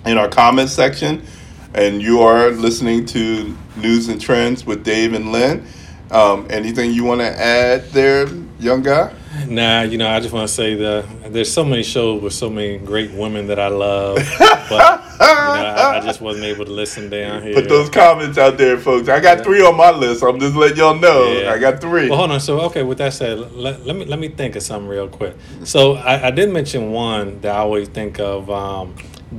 in 0.06 0.18
our 0.18 0.30
comments 0.30 0.74
section. 0.74 1.26
And 1.74 2.02
you 2.02 2.22
are 2.22 2.52
listening 2.52 3.06
to 3.08 3.56
News 3.78 4.10
and 4.10 4.20
Trends 4.20 4.66
with 4.66 4.84
Dave 4.84 5.14
and 5.14 5.32
Len. 5.32 5.66
Um, 6.12 6.46
anything 6.50 6.92
you 6.92 7.06
want 7.06 7.22
to 7.22 7.28
add 7.28 7.86
there, 7.92 8.28
young 8.60 8.84
guy? 8.84 9.14
Nah, 9.48 9.84
you 9.84 9.98
know, 9.98 10.10
I 10.10 10.20
just 10.20 10.34
want 10.34 10.46
to 10.48 10.54
say 10.54 10.76
that 10.76 11.32
there's 11.32 11.52
so 11.52 11.64
many 11.64 11.84
shows 11.84 12.22
with 12.22 12.34
so 12.34 12.50
many 12.50 12.78
great 12.78 13.12
women 13.12 13.48
that 13.48 13.60
I 13.60 13.70
love, 13.70 14.18
but 14.70 15.04
you 15.04 15.18
know, 15.20 15.74
I, 15.78 15.98
I 15.98 16.00
just 16.02 16.20
wasn't 16.20 16.46
able 16.46 16.66
to 16.66 16.72
listen 16.72 17.10
down 17.10 17.42
here. 17.44 17.54
Put 17.54 17.70
those 17.70 17.90
comments 17.90 18.38
out 18.38 18.58
there, 18.58 18.78
folks. 18.78 19.08
I 19.08 19.22
got 19.22 19.42
three 19.42 19.66
on 19.66 19.78
my 19.78 19.92
list. 19.92 20.22
I'm 20.22 20.38
just 20.38 20.54
letting 20.56 20.78
y'all 20.78 21.00
know. 21.00 21.32
Yeah. 21.32 21.54
I 21.54 21.58
got 21.58 21.80
three. 21.80 22.10
Well, 22.10 22.18
hold 22.20 22.32
on. 22.32 22.42
So, 22.42 22.60
okay, 22.62 22.84
with 22.84 22.98
that 22.98 23.14
said, 23.14 23.54
let, 23.54 23.86
let 23.86 23.96
me 23.96 24.04
let 24.04 24.20
me 24.20 24.28
think 24.28 24.58
of 24.58 24.64
something 24.64 24.90
real 24.90 25.08
quick. 25.08 25.36
So, 25.64 25.94
I, 25.94 26.28
I 26.28 26.32
did 26.32 26.50
mention 26.50 26.92
one 26.92 27.40
that 27.40 27.56
I 27.56 27.60
always 27.60 27.88
think 27.88 28.20
of, 28.20 28.50
um, 28.50 28.96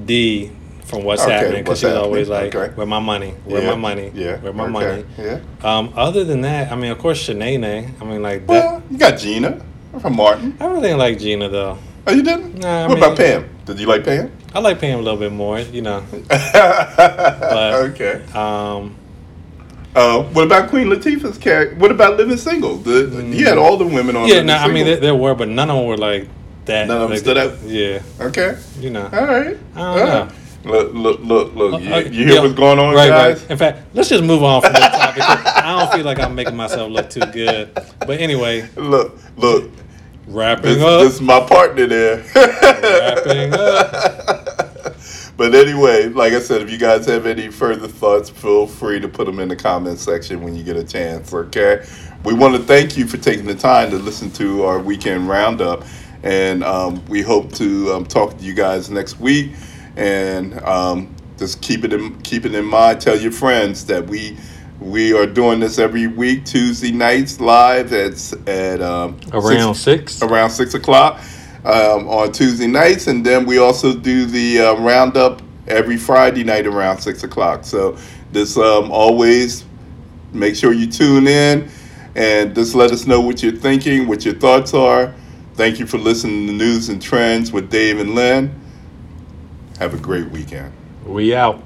D 0.06 0.50
from 0.92 1.04
What's 1.04 1.22
Okay, 1.22 1.32
Happening, 1.32 1.64
because 1.64 1.80
she's 1.80 1.88
always 1.90 2.28
like, 2.28 2.54
okay. 2.54 2.72
"Where 2.74 2.86
my 2.86 2.98
money? 2.98 3.30
Where 3.44 3.62
Yeah, 3.62 3.70
my 3.70 3.76
money? 3.76 4.12
Yeah. 4.14 4.36
Where 4.36 4.52
my 4.52 4.64
okay, 4.64 4.72
money?" 4.72 5.04
Yeah. 5.18 5.40
Um, 5.62 5.92
other 5.96 6.22
than 6.24 6.42
that, 6.42 6.70
I 6.70 6.76
mean, 6.76 6.90
of 6.90 6.98
course, 6.98 7.26
Shanae. 7.26 8.00
I 8.00 8.04
mean, 8.04 8.22
like 8.22 8.46
that. 8.46 8.82
You 8.90 8.98
got 8.98 9.18
Gina 9.18 9.64
from 10.00 10.16
Martin. 10.16 10.56
I 10.60 10.66
really 10.66 10.82
didn't 10.82 10.98
like 10.98 11.18
Gina 11.18 11.48
though. 11.48 11.78
Oh, 12.06 12.12
you 12.12 12.22
didn't? 12.22 12.58
Nah, 12.58 12.84
I 12.84 12.86
what 12.88 12.98
about 12.98 13.16
Pam? 13.16 13.48
Did 13.64 13.78
you 13.80 13.86
like 13.86 14.04
Pam? 14.04 14.30
I 14.54 14.58
like 14.58 14.80
Pam 14.80 14.98
a 14.98 15.02
little 15.02 15.18
bit 15.18 15.32
more, 15.32 15.60
you 15.60 15.80
know. 15.82 16.02
okay. 17.88 18.22
Um, 18.34 18.96
Uh, 19.94 20.22
what 20.32 20.44
about 20.44 20.70
Queen 20.70 20.86
Latifah's 20.88 21.36
character? 21.38 21.76
What 21.76 21.90
about 21.90 22.16
Living 22.16 22.38
Single? 22.38 22.76
The, 22.78 23.22
He 23.32 23.42
had 23.42 23.58
all 23.58 23.76
the 23.76 23.86
women 23.86 24.16
on. 24.16 24.26
yeah, 24.26 24.40
no, 24.42 24.56
I 24.56 24.68
mean 24.68 24.86
there, 24.86 24.96
there 24.96 25.14
were, 25.14 25.34
but 25.34 25.48
none 25.48 25.68
of 25.70 25.76
them 25.76 25.86
were 25.86 25.98
like 25.98 26.28
that. 26.64 26.86
None 26.88 26.96
of 26.96 27.02
them 27.02 27.10
like, 27.10 27.18
stood 27.20 27.36
out? 27.38 27.60
Yeah, 27.66 28.00
okay. 28.18 28.56
you 28.80 28.88
know. 28.90 29.04
All 29.12 29.26
right. 29.26 29.56
I 29.74 29.78
don't 29.78 29.78
All 29.78 29.96
know. 29.96 30.24
right. 30.24 30.32
Look, 30.64 30.92
look, 30.94 31.20
look, 31.20 31.54
look. 31.54 31.82
You, 31.82 31.92
Uh, 31.94 31.98
you 31.98 32.24
hear 32.26 32.34
yeah, 32.34 32.40
what's 32.40 32.54
going 32.54 32.78
on, 32.78 32.94
right, 32.94 33.08
guys? 33.08 33.40
Right. 33.42 33.50
In 33.50 33.58
fact, 33.58 33.80
let's 33.94 34.08
just 34.08 34.22
move 34.24 34.42
on 34.44 34.62
from 34.62 34.72
that 34.74 34.92
topic. 34.92 35.22
I 35.64 35.78
don't 35.78 35.92
feel 35.92 36.04
like 36.04 36.20
I'm 36.20 36.34
making 36.34 36.56
myself 36.56 36.90
look 36.90 37.10
too 37.10 37.20
good. 37.32 37.72
But 37.74 38.20
anyway, 38.20 38.68
Look, 38.76 39.18
look. 39.36 39.70
wrapping 40.28 40.74
This, 40.74 40.82
up. 40.82 41.00
this 41.02 41.14
is 41.14 41.20
my 41.20 41.40
partner 41.40 41.86
there. 41.86 42.24
Wrapping 42.34 43.54
up. 43.54 44.08
But 45.36 45.54
anyway, 45.54 46.08
like 46.08 46.34
I 46.34 46.40
said, 46.40 46.60
if 46.62 46.70
you 46.70 46.78
guys 46.78 47.06
have 47.06 47.26
any 47.26 47.48
further 47.50 47.88
thoughts, 47.88 48.28
feel 48.30 48.66
free 48.66 49.00
to 49.00 49.08
put 49.08 49.26
them 49.26 49.40
in 49.40 49.48
the 49.48 49.56
comment 49.56 49.98
section 49.98 50.42
when 50.42 50.54
you 50.54 50.62
get 50.62 50.76
a 50.76 50.84
chance. 50.84 51.32
Okay. 51.32 51.84
We 52.24 52.34
want 52.34 52.54
to 52.54 52.62
thank 52.62 52.96
you 52.96 53.08
for 53.08 53.16
taking 53.16 53.46
the 53.46 53.54
time 53.54 53.90
to 53.90 53.96
listen 53.98 54.30
to 54.32 54.64
our 54.64 54.78
weekend 54.78 55.28
roundup, 55.28 55.84
and 56.22 56.62
um, 56.62 57.04
we 57.06 57.22
hope 57.22 57.50
to 57.54 57.92
um, 57.92 58.04
talk 58.06 58.36
to 58.38 58.44
you 58.44 58.54
guys 58.54 58.90
next 58.90 59.18
week. 59.18 59.52
And 59.96 60.58
um, 60.62 61.14
just 61.38 61.60
keep 61.60 61.84
it 61.84 61.92
in 61.92 62.20
keep 62.22 62.44
it 62.44 62.54
in 62.54 62.64
mind. 62.64 63.00
Tell 63.00 63.18
your 63.18 63.32
friends 63.32 63.84
that 63.86 64.06
we 64.06 64.36
we 64.80 65.12
are 65.12 65.26
doing 65.26 65.60
this 65.60 65.78
every 65.78 66.06
week, 66.06 66.44
Tuesday 66.44 66.92
nights 66.92 67.40
live 67.40 67.92
at 67.92 68.32
at 68.48 68.80
um, 68.80 69.18
Around 69.32 69.74
six- 69.74 70.14
six. 70.16 70.22
around 70.22 70.50
six 70.50 70.74
o'clock 70.74 71.20
um, 71.64 72.08
on 72.08 72.32
Tuesday 72.32 72.66
nights, 72.66 73.06
and 73.06 73.24
then 73.24 73.46
we 73.46 73.58
also 73.58 73.94
do 73.94 74.24
the 74.26 74.60
uh, 74.60 74.74
roundup 74.80 75.42
every 75.68 75.96
Friday 75.96 76.42
night 76.42 76.66
around 76.66 76.98
six 76.98 77.22
o'clock. 77.22 77.64
So 77.64 77.96
this 78.32 78.56
um, 78.56 78.90
always 78.90 79.64
make 80.32 80.56
sure 80.56 80.72
you 80.72 80.90
tune 80.90 81.26
in 81.28 81.68
and 82.14 82.54
just 82.54 82.74
let 82.74 82.90
us 82.90 83.06
know 83.06 83.20
what 83.20 83.42
you're 83.42 83.52
thinking, 83.52 84.06
what 84.08 84.24
your 84.24 84.34
thoughts 84.34 84.74
are. 84.74 85.14
Thank 85.54 85.78
you 85.78 85.86
for 85.86 85.98
listening 85.98 86.46
to 86.46 86.52
News 86.52 86.88
and 86.88 87.00
Trends 87.00 87.52
with 87.52 87.70
Dave 87.70 88.00
and 88.00 88.14
Len. 88.14 88.58
Have 89.82 89.94
a 89.94 89.96
great 89.96 90.30
weekend. 90.30 90.72
We 91.04 91.34
out. 91.34 91.60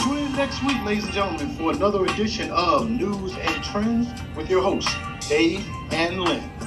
Tune 0.00 0.18
in 0.18 0.32
next 0.36 0.62
week, 0.62 0.84
ladies 0.84 1.04
and 1.04 1.14
gentlemen, 1.14 1.56
for 1.56 1.72
another 1.72 2.04
edition 2.04 2.50
of 2.50 2.90
News 2.90 3.34
and 3.38 3.64
Trends 3.64 4.06
with 4.36 4.50
your 4.50 4.60
hosts, 4.60 4.94
Dave 5.26 5.66
and 5.92 6.20
Len. 6.20 6.61